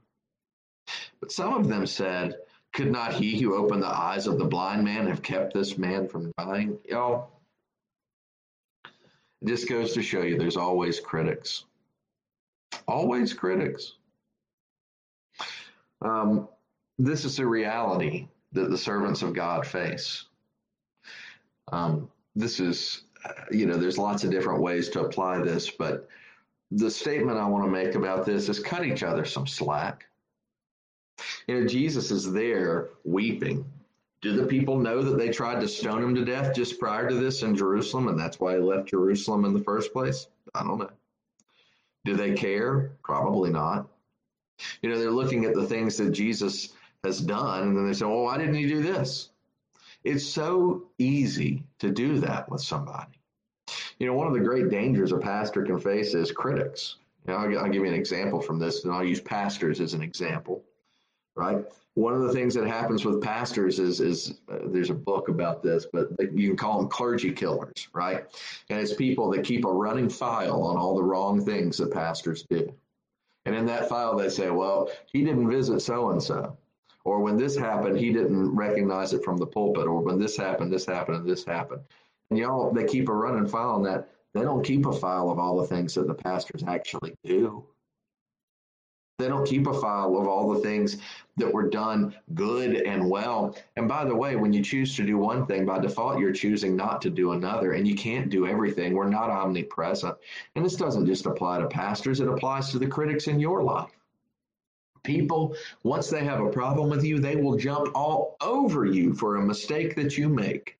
But 1.19 1.33
some 1.33 1.53
of 1.53 1.67
them 1.67 1.85
said, 1.85 2.37
could 2.73 2.91
not 2.91 3.13
he 3.13 3.39
who 3.39 3.55
opened 3.55 3.83
the 3.83 3.87
eyes 3.87 4.27
of 4.27 4.37
the 4.37 4.45
blind 4.45 4.83
man 4.83 5.07
have 5.07 5.21
kept 5.21 5.53
this 5.53 5.77
man 5.77 6.07
from 6.07 6.31
dying? 6.37 6.77
Y'all, 6.85 7.31
just 9.43 9.67
goes 9.67 9.93
to 9.93 10.01
show 10.01 10.21
you 10.21 10.37
there's 10.37 10.57
always 10.57 10.99
critics. 10.99 11.65
Always 12.87 13.33
critics. 13.33 13.93
Um, 16.01 16.47
this 16.97 17.25
is 17.25 17.39
a 17.39 17.45
reality 17.45 18.27
that 18.53 18.69
the 18.69 18.77
servants 18.77 19.21
of 19.21 19.33
God 19.33 19.65
face. 19.65 20.25
Um, 21.71 22.09
this 22.35 22.59
is, 22.59 23.03
you 23.51 23.65
know, 23.65 23.77
there's 23.77 23.97
lots 23.97 24.23
of 24.23 24.31
different 24.31 24.61
ways 24.61 24.89
to 24.89 25.01
apply 25.01 25.41
this, 25.41 25.69
but 25.69 26.07
the 26.71 26.89
statement 26.89 27.37
I 27.37 27.47
want 27.47 27.65
to 27.65 27.71
make 27.71 27.95
about 27.95 28.25
this 28.25 28.49
is 28.49 28.59
cut 28.59 28.85
each 28.85 29.03
other 29.03 29.25
some 29.25 29.47
slack. 29.47 30.05
You 31.51 31.59
know, 31.59 31.67
Jesus 31.67 32.11
is 32.11 32.31
there 32.31 32.91
weeping. 33.03 33.65
Do 34.21 34.37
the 34.37 34.47
people 34.47 34.79
know 34.79 35.01
that 35.01 35.17
they 35.17 35.27
tried 35.27 35.59
to 35.59 35.67
stone 35.67 36.01
him 36.01 36.15
to 36.15 36.23
death 36.23 36.55
just 36.55 36.79
prior 36.79 37.09
to 37.09 37.15
this 37.15 37.43
in 37.43 37.57
Jerusalem, 37.57 38.07
and 38.07 38.17
that's 38.17 38.39
why 38.39 38.53
he 38.53 38.61
left 38.61 38.87
Jerusalem 38.87 39.43
in 39.43 39.53
the 39.53 39.61
first 39.61 39.91
place? 39.91 40.27
I 40.55 40.63
don't 40.63 40.77
know. 40.77 40.91
Do 42.05 42.15
they 42.15 42.35
care? 42.35 42.93
Probably 43.03 43.49
not. 43.49 43.89
You 44.81 44.89
know, 44.89 44.97
they're 44.97 45.11
looking 45.11 45.43
at 45.43 45.53
the 45.53 45.65
things 45.65 45.97
that 45.97 46.11
Jesus 46.11 46.69
has 47.03 47.19
done, 47.19 47.63
and 47.63 47.75
then 47.75 47.85
they 47.85 47.93
say, 47.93 48.05
well, 48.05 48.23
why 48.23 48.37
didn't 48.37 48.55
he 48.55 48.67
do 48.67 48.81
this? 48.81 49.31
It's 50.05 50.25
so 50.25 50.83
easy 50.99 51.65
to 51.79 51.91
do 51.91 52.19
that 52.19 52.47
with 52.49 52.61
somebody. 52.61 53.19
You 53.99 54.07
know, 54.07 54.13
one 54.13 54.27
of 54.27 54.33
the 54.33 54.39
great 54.39 54.69
dangers 54.69 55.11
a 55.11 55.17
pastor 55.17 55.63
can 55.63 55.81
face 55.81 56.13
is 56.13 56.31
critics. 56.31 56.95
You 57.27 57.33
know, 57.33 57.39
I'll, 57.39 57.59
I'll 57.59 57.69
give 57.69 57.83
you 57.83 57.87
an 57.87 57.93
example 57.93 58.39
from 58.39 58.57
this, 58.57 58.85
and 58.85 58.93
I'll 58.93 59.03
use 59.03 59.19
pastors 59.19 59.81
as 59.81 59.93
an 59.93 60.01
example, 60.01 60.63
right? 61.41 61.65
One 61.95 62.13
of 62.13 62.21
the 62.21 62.31
things 62.31 62.53
that 62.53 62.67
happens 62.67 63.03
with 63.03 63.21
pastors 63.21 63.79
is, 63.79 63.99
is 63.99 64.39
uh, 64.49 64.59
there's 64.65 64.91
a 64.91 64.93
book 64.93 65.27
about 65.27 65.61
this, 65.63 65.87
but 65.91 66.09
you 66.19 66.49
can 66.49 66.57
call 66.57 66.79
them 66.79 66.87
clergy 66.87 67.31
killers, 67.31 67.89
right? 67.93 68.23
And 68.69 68.79
it's 68.79 68.93
people 68.93 69.29
that 69.31 69.43
keep 69.43 69.65
a 69.65 69.71
running 69.71 70.09
file 70.09 70.63
on 70.63 70.77
all 70.77 70.95
the 70.95 71.03
wrong 71.03 71.43
things 71.43 71.77
that 71.77 71.91
pastors 71.91 72.43
do. 72.43 72.73
And 73.45 73.55
in 73.55 73.65
that 73.65 73.89
file, 73.89 74.15
they 74.15 74.29
say, 74.29 74.51
well, 74.51 74.91
he 75.11 75.23
didn't 75.23 75.49
visit 75.49 75.81
so 75.81 76.11
and 76.11 76.21
so. 76.21 76.57
Or 77.03 77.19
when 77.21 77.37
this 77.37 77.57
happened, 77.57 77.97
he 77.97 78.13
didn't 78.13 78.55
recognize 78.55 79.13
it 79.13 79.23
from 79.23 79.37
the 79.37 79.47
pulpit. 79.47 79.87
Or 79.87 79.99
when 80.01 80.19
this 80.19 80.37
happened, 80.37 80.71
this 80.71 80.85
happened, 80.85 81.17
and 81.17 81.27
this 81.27 81.43
happened. 81.43 81.81
And 82.29 82.37
y'all, 82.37 82.71
they 82.71 82.85
keep 82.85 83.09
a 83.09 83.13
running 83.13 83.47
file 83.47 83.71
on 83.71 83.83
that. 83.83 84.09
They 84.33 84.41
don't 84.41 84.63
keep 84.63 84.85
a 84.85 84.93
file 84.93 85.31
of 85.31 85.39
all 85.39 85.59
the 85.59 85.67
things 85.67 85.95
that 85.95 86.07
the 86.07 86.13
pastors 86.13 86.63
actually 86.65 87.15
do. 87.25 87.65
They 89.21 89.27
don't 89.27 89.47
keep 89.47 89.67
a 89.67 89.73
file 89.73 90.17
of 90.17 90.27
all 90.27 90.51
the 90.51 90.59
things 90.59 90.97
that 91.37 91.53
were 91.53 91.69
done 91.69 92.15
good 92.33 92.75
and 92.75 93.09
well. 93.09 93.55
And 93.75 93.87
by 93.87 94.05
the 94.05 94.15
way, 94.15 94.35
when 94.35 94.51
you 94.51 94.63
choose 94.63 94.95
to 94.95 95.05
do 95.05 95.17
one 95.17 95.45
thing, 95.45 95.65
by 95.65 95.79
default, 95.79 96.19
you're 96.19 96.33
choosing 96.33 96.75
not 96.75 97.01
to 97.03 97.09
do 97.09 97.31
another. 97.31 97.73
And 97.73 97.87
you 97.87 97.95
can't 97.95 98.29
do 98.29 98.47
everything. 98.47 98.93
We're 98.93 99.09
not 99.09 99.29
omnipresent. 99.29 100.15
And 100.55 100.65
this 100.65 100.75
doesn't 100.75 101.05
just 101.05 101.25
apply 101.25 101.59
to 101.59 101.67
pastors, 101.67 102.19
it 102.19 102.27
applies 102.27 102.71
to 102.71 102.79
the 102.79 102.87
critics 102.87 103.27
in 103.27 103.39
your 103.39 103.63
life. 103.63 103.91
People, 105.03 105.55
once 105.83 106.09
they 106.09 106.23
have 106.23 106.41
a 106.41 106.51
problem 106.51 106.89
with 106.89 107.03
you, 107.03 107.19
they 107.19 107.35
will 107.35 107.57
jump 107.57 107.95
all 107.95 108.37
over 108.39 108.85
you 108.85 109.13
for 109.13 109.37
a 109.37 109.45
mistake 109.45 109.95
that 109.95 110.17
you 110.17 110.29
make. 110.29 110.77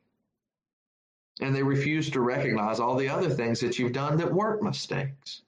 And 1.40 1.56
they 1.56 1.64
refuse 1.64 2.12
to 2.12 2.22
recognize 2.22 2.80
all 2.80 2.96
the 2.96 3.10
other 3.10 3.30
things 3.30 3.60
that 3.62 3.80
you've 3.80 3.94
done 3.94 4.18
that 4.18 4.32
weren't 4.32 4.62
mistakes. 4.62 5.42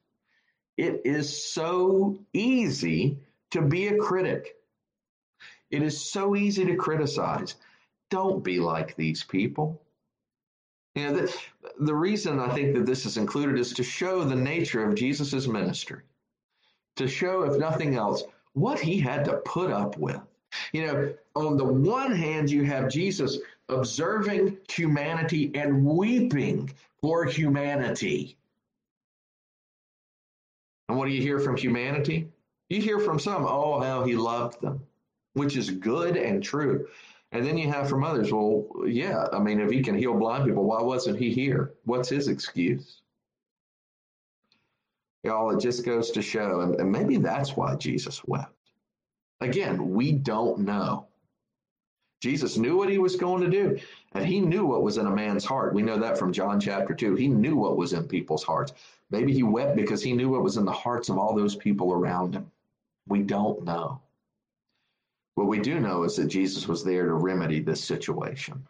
It 0.77 1.01
is 1.05 1.45
so 1.45 2.17
easy 2.33 3.19
to 3.51 3.61
be 3.61 3.87
a 3.87 3.97
critic. 3.97 4.55
It 5.69 5.83
is 5.83 6.03
so 6.03 6.35
easy 6.35 6.65
to 6.65 6.75
criticize. 6.75 7.55
Don't 8.09 8.43
be 8.43 8.59
like 8.59 8.95
these 8.95 9.23
people. 9.23 9.81
You 10.95 11.07
know, 11.07 11.13
the, 11.13 11.37
the 11.79 11.95
reason 11.95 12.39
I 12.39 12.53
think 12.53 12.75
that 12.75 12.85
this 12.85 13.05
is 13.05 13.17
included 13.17 13.59
is 13.59 13.73
to 13.73 13.83
show 13.83 14.23
the 14.23 14.35
nature 14.35 14.87
of 14.87 14.95
Jesus' 14.95 15.47
ministry, 15.47 16.01
to 16.97 17.07
show, 17.07 17.43
if 17.43 17.59
nothing 17.59 17.95
else, 17.95 18.23
what 18.53 18.79
he 18.79 18.99
had 18.99 19.25
to 19.25 19.37
put 19.37 19.71
up 19.71 19.97
with. 19.97 20.21
You 20.71 20.85
know, 20.85 21.13
on 21.35 21.57
the 21.57 21.65
one 21.65 22.15
hand, 22.15 22.51
you 22.51 22.63
have 22.65 22.89
Jesus 22.89 23.39
observing 23.69 24.57
humanity 24.69 25.51
and 25.55 25.83
weeping 25.83 26.71
for 27.01 27.25
humanity. 27.25 28.37
And 30.89 30.97
what 30.97 31.07
do 31.07 31.11
you 31.11 31.21
hear 31.21 31.39
from 31.39 31.57
humanity? 31.57 32.27
You 32.69 32.81
hear 32.81 32.99
from 32.99 33.19
some, 33.19 33.45
oh, 33.45 33.79
how 33.81 34.03
he 34.03 34.15
loved 34.15 34.61
them, 34.61 34.81
which 35.33 35.57
is 35.57 35.69
good 35.69 36.17
and 36.17 36.43
true. 36.43 36.87
And 37.31 37.45
then 37.45 37.57
you 37.57 37.71
have 37.71 37.89
from 37.89 38.03
others, 38.03 38.31
well, 38.31 38.67
yeah, 38.85 39.25
I 39.33 39.39
mean, 39.39 39.59
if 39.59 39.71
he 39.71 39.81
can 39.81 39.97
heal 39.97 40.13
blind 40.13 40.45
people, 40.45 40.65
why 40.65 40.81
wasn't 40.81 41.17
he 41.17 41.31
here? 41.33 41.73
What's 41.85 42.09
his 42.09 42.27
excuse? 42.27 43.01
Y'all, 45.23 45.55
it 45.55 45.59
just 45.59 45.85
goes 45.85 46.11
to 46.11 46.21
show, 46.21 46.59
and, 46.61 46.75
and 46.79 46.91
maybe 46.91 47.17
that's 47.17 47.55
why 47.55 47.75
Jesus 47.75 48.23
wept. 48.25 48.53
Again, 49.41 49.91
we 49.91 50.11
don't 50.11 50.59
know. 50.59 51.07
Jesus 52.21 52.57
knew 52.57 52.77
what 52.77 52.89
he 52.89 52.99
was 52.99 53.15
going 53.15 53.41
to 53.41 53.49
do, 53.49 53.79
and 54.13 54.25
he 54.25 54.39
knew 54.39 54.65
what 54.65 54.83
was 54.83 54.97
in 54.97 55.07
a 55.07 55.11
man's 55.11 55.43
heart. 55.43 55.73
We 55.73 55.81
know 55.81 55.97
that 55.97 56.17
from 56.17 56.31
John 56.31 56.59
chapter 56.59 56.93
2. 56.93 57.15
He 57.15 57.27
knew 57.27 57.55
what 57.55 57.77
was 57.77 57.93
in 57.93 58.07
people's 58.07 58.43
hearts. 58.43 58.73
Maybe 59.13 59.31
he 59.31 59.43
wept 59.43 59.75
because 59.75 60.01
he 60.01 60.13
knew 60.13 60.29
what 60.29 60.41
was 60.41 60.57
in 60.57 60.65
the 60.65 60.71
hearts 60.71 61.07
of 61.07 61.19
all 61.19 61.35
those 61.35 61.55
people 61.55 61.93
around 61.93 62.33
him. 62.33 62.51
We 63.07 63.21
don't 63.21 63.63
know. 63.63 64.01
What 65.35 65.45
we 65.45 65.59
do 65.59 65.79
know 65.79 66.01
is 66.01 66.15
that 66.15 66.29
Jesus 66.29 66.67
was 66.67 66.83
there 66.83 67.05
to 67.05 67.13
remedy 67.13 67.59
this 67.59 67.83
situation. 67.83 68.65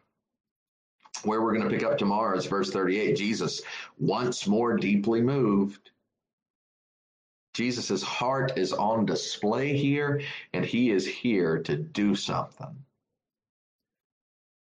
Where 1.24 1.42
we're 1.42 1.54
going 1.54 1.70
to 1.70 1.74
pick 1.74 1.86
up 1.86 1.98
tomorrow 1.98 2.38
is 2.38 2.46
verse 2.46 2.72
38. 2.72 3.16
Jesus, 3.16 3.62
once 3.98 4.46
more 4.46 4.76
deeply 4.76 5.22
moved. 5.22 5.92
Jesus' 7.54 8.04
heart 8.04 8.58
is 8.58 8.74
on 8.74 9.06
display 9.06 9.78
here, 9.78 10.22
and 10.52 10.66
he 10.66 10.92
is 10.92 11.08
here 11.08 11.60
to 11.60 11.78
do 11.78 12.16
something. 12.16 12.76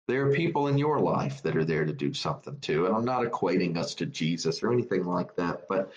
There 0.08 0.28
are 0.28 0.34
people 0.34 0.68
in 0.68 0.78
your 0.78 1.00
life 1.00 1.42
that 1.44 1.56
are 1.56 1.66
there 1.66 1.86
to 1.86 1.94
do 1.94 2.14
something 2.14 2.60
too. 2.60 2.86
And 2.86 2.96
I'm 2.96 3.06
not 3.06 3.24
equating 3.24 3.78
us 3.78 3.96
to 3.96 4.06
Jesus 4.06 4.62
or 4.62 4.74
anything 4.74 5.06
like 5.06 5.36
that. 5.36 5.68
But 5.70 5.92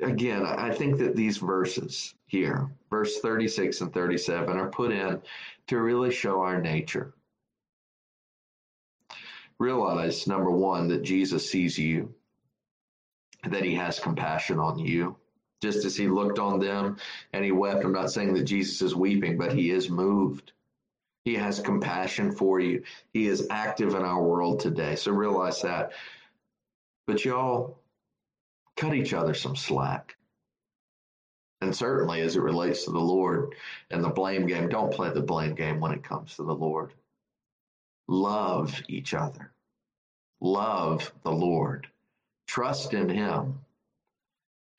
again, 0.00 0.44
I 0.44 0.72
think 0.74 0.98
that 0.98 1.16
these 1.16 1.38
verses 1.38 2.14
here, 2.26 2.70
verse 2.90 3.20
36 3.20 3.80
and 3.80 3.92
37, 3.92 4.56
are 4.56 4.68
put 4.68 4.92
in 4.92 5.22
to 5.68 5.80
really 5.80 6.12
show 6.12 6.40
our 6.40 6.60
nature. 6.60 7.14
Realize, 9.58 10.26
number 10.26 10.50
one, 10.50 10.88
that 10.88 11.02
Jesus 11.02 11.50
sees 11.50 11.78
you, 11.78 12.14
that 13.48 13.64
he 13.64 13.74
has 13.74 13.98
compassion 13.98 14.58
on 14.58 14.78
you. 14.78 15.16
Just 15.62 15.84
as 15.84 15.94
he 15.94 16.08
looked 16.08 16.38
on 16.38 16.58
them 16.58 16.96
and 17.34 17.44
he 17.44 17.52
wept. 17.52 17.84
I'm 17.84 17.92
not 17.92 18.10
saying 18.10 18.32
that 18.32 18.44
Jesus 18.44 18.80
is 18.80 18.94
weeping, 18.94 19.36
but 19.36 19.52
he 19.52 19.70
is 19.70 19.90
moved. 19.90 20.52
He 21.24 21.34
has 21.34 21.60
compassion 21.60 22.32
for 22.32 22.60
you. 22.60 22.82
He 23.12 23.26
is 23.26 23.46
active 23.50 23.94
in 23.94 24.02
our 24.02 24.22
world 24.22 24.60
today. 24.60 24.96
So 24.96 25.12
realize 25.12 25.62
that. 25.62 25.92
But 27.06 27.24
y'all, 27.24 27.78
cut 28.76 28.94
each 28.94 29.12
other 29.12 29.34
some 29.34 29.56
slack. 29.56 30.16
And 31.60 31.76
certainly 31.76 32.22
as 32.22 32.36
it 32.36 32.42
relates 32.42 32.84
to 32.84 32.90
the 32.90 32.98
Lord 32.98 33.54
and 33.90 34.02
the 34.02 34.08
blame 34.08 34.46
game, 34.46 34.68
don't 34.68 34.92
play 34.92 35.10
the 35.10 35.20
blame 35.20 35.54
game 35.54 35.78
when 35.78 35.92
it 35.92 36.02
comes 36.02 36.36
to 36.36 36.42
the 36.42 36.54
Lord. 36.54 36.94
Love 38.08 38.80
each 38.88 39.12
other. 39.12 39.52
Love 40.40 41.12
the 41.22 41.30
Lord. 41.30 41.86
Trust 42.46 42.94
in 42.94 43.10
Him. 43.10 43.60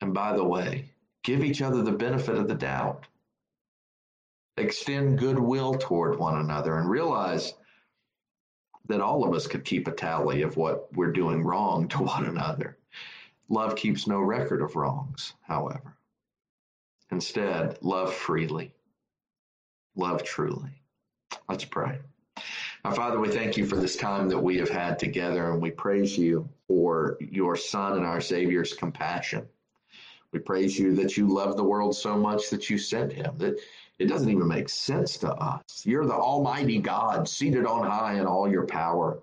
And 0.00 0.12
by 0.12 0.36
the 0.36 0.44
way, 0.44 0.90
give 1.22 1.44
each 1.44 1.62
other 1.62 1.82
the 1.82 1.92
benefit 1.92 2.34
of 2.34 2.48
the 2.48 2.54
doubt 2.54 3.06
extend 4.56 5.18
goodwill 5.18 5.74
toward 5.74 6.18
one 6.18 6.38
another 6.38 6.78
and 6.78 6.88
realize 6.88 7.54
that 8.88 9.00
all 9.00 9.24
of 9.24 9.34
us 9.34 9.46
could 9.46 9.64
keep 9.64 9.88
a 9.88 9.92
tally 9.92 10.42
of 10.42 10.56
what 10.56 10.92
we're 10.94 11.12
doing 11.12 11.42
wrong 11.42 11.88
to 11.88 12.02
one 12.02 12.26
another. 12.26 12.76
Love 13.48 13.76
keeps 13.76 14.06
no 14.06 14.18
record 14.20 14.60
of 14.62 14.76
wrongs, 14.76 15.34
however. 15.42 15.96
Instead, 17.10 17.78
love 17.82 18.12
freely, 18.12 18.72
love 19.94 20.22
truly. 20.22 20.70
Let's 21.48 21.64
pray. 21.64 21.98
Our 22.84 22.94
Father, 22.94 23.20
we 23.20 23.28
thank 23.28 23.56
you 23.56 23.66
for 23.66 23.76
this 23.76 23.96
time 23.96 24.28
that 24.30 24.38
we 24.38 24.56
have 24.56 24.70
had 24.70 24.98
together, 24.98 25.50
and 25.50 25.62
we 25.62 25.70
praise 25.70 26.18
you 26.18 26.48
for 26.66 27.16
your 27.20 27.54
Son 27.54 27.96
and 27.96 28.06
our 28.06 28.20
Savior's 28.20 28.72
compassion. 28.72 29.46
We 30.32 30.38
praise 30.38 30.78
you 30.78 30.94
that 30.96 31.16
you 31.16 31.28
love 31.28 31.56
the 31.56 31.64
world 31.64 31.94
so 31.94 32.16
much 32.16 32.48
that 32.50 32.70
you 32.70 32.78
sent 32.78 33.12
him, 33.12 33.36
that 33.38 33.60
it 33.98 34.06
doesn't 34.06 34.30
even 34.30 34.48
make 34.48 34.68
sense 34.68 35.18
to 35.18 35.32
us. 35.32 35.84
You're 35.84 36.06
the 36.06 36.14
Almighty 36.14 36.78
God, 36.78 37.28
seated 37.28 37.66
on 37.66 37.88
high 37.88 38.14
in 38.18 38.26
all 38.26 38.50
your 38.50 38.66
power, 38.66 39.20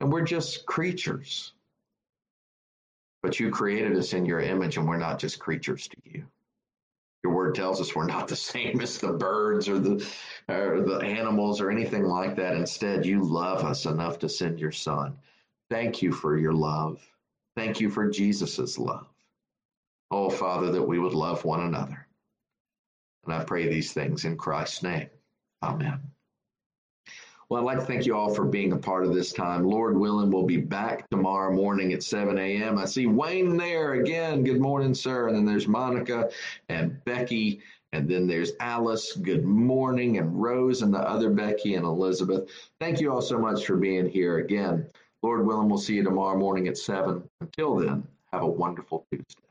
and 0.00 0.12
we're 0.12 0.22
just 0.22 0.66
creatures. 0.66 1.52
But 3.22 3.40
you 3.40 3.50
created 3.50 3.96
us 3.96 4.12
in 4.12 4.24
your 4.24 4.40
image, 4.40 4.76
and 4.76 4.88
we're 4.88 4.98
not 4.98 5.18
just 5.18 5.38
creatures 5.38 5.88
to 5.88 5.96
you. 6.04 6.24
Your 7.24 7.34
word 7.34 7.56
tells 7.56 7.80
us 7.80 7.94
we're 7.94 8.06
not 8.06 8.28
the 8.28 8.36
same 8.52 8.80
as 8.80 8.98
the 8.98 9.12
birds 9.12 9.68
or 9.68 9.78
the 9.78 10.06
or 10.48 10.82
the 10.82 10.98
animals 10.98 11.60
or 11.60 11.70
anything 11.70 12.04
like 12.04 12.36
that. 12.36 12.54
Instead, 12.54 13.04
you 13.04 13.22
love 13.22 13.64
us 13.64 13.84
enough 13.86 14.20
to 14.20 14.28
send 14.28 14.60
your 14.60 14.72
son. 14.72 15.16
Thank 15.68 16.02
you 16.02 16.12
for 16.12 16.38
your 16.38 16.52
love. 16.52 17.00
Thank 17.56 17.80
you 17.80 17.90
for 17.90 18.08
Jesus's 18.08 18.78
love. 18.78 19.08
Oh, 20.10 20.30
Father, 20.30 20.70
that 20.72 20.82
we 20.82 20.98
would 21.00 21.14
love 21.14 21.44
one 21.44 21.62
another. 21.62 22.05
And 23.26 23.34
I 23.34 23.44
pray 23.44 23.68
these 23.68 23.92
things 23.92 24.24
in 24.24 24.36
Christ's 24.36 24.82
name. 24.82 25.08
Amen. 25.62 26.00
Well, 27.48 27.60
I'd 27.60 27.64
like 27.64 27.78
to 27.78 27.84
thank 27.84 28.06
you 28.06 28.16
all 28.16 28.34
for 28.34 28.44
being 28.44 28.72
a 28.72 28.76
part 28.76 29.04
of 29.04 29.14
this 29.14 29.32
time. 29.32 29.64
Lord 29.64 29.96
willing, 29.96 30.30
we'll 30.32 30.42
be 30.42 30.56
back 30.56 31.08
tomorrow 31.10 31.52
morning 31.52 31.92
at 31.92 32.02
7 32.02 32.36
a.m. 32.36 32.76
I 32.76 32.86
see 32.86 33.06
Wayne 33.06 33.56
there 33.56 33.94
again. 33.94 34.42
Good 34.42 34.60
morning, 34.60 34.94
sir. 34.94 35.28
And 35.28 35.36
then 35.36 35.44
there's 35.44 35.68
Monica 35.68 36.28
and 36.68 37.02
Becky. 37.04 37.60
And 37.92 38.08
then 38.08 38.26
there's 38.26 38.52
Alice. 38.58 39.12
Good 39.12 39.44
morning. 39.44 40.18
And 40.18 40.42
Rose 40.42 40.82
and 40.82 40.92
the 40.92 40.98
other 40.98 41.30
Becky 41.30 41.76
and 41.76 41.86
Elizabeth. 41.86 42.50
Thank 42.80 43.00
you 43.00 43.12
all 43.12 43.22
so 43.22 43.38
much 43.38 43.64
for 43.64 43.76
being 43.76 44.08
here 44.08 44.38
again. 44.38 44.88
Lord 45.22 45.46
willing, 45.46 45.68
we'll 45.68 45.78
see 45.78 45.94
you 45.94 46.02
tomorrow 46.02 46.36
morning 46.36 46.66
at 46.66 46.76
7. 46.76 47.22
Until 47.40 47.76
then, 47.76 48.06
have 48.32 48.42
a 48.42 48.46
wonderful 48.46 49.06
Tuesday. 49.12 49.45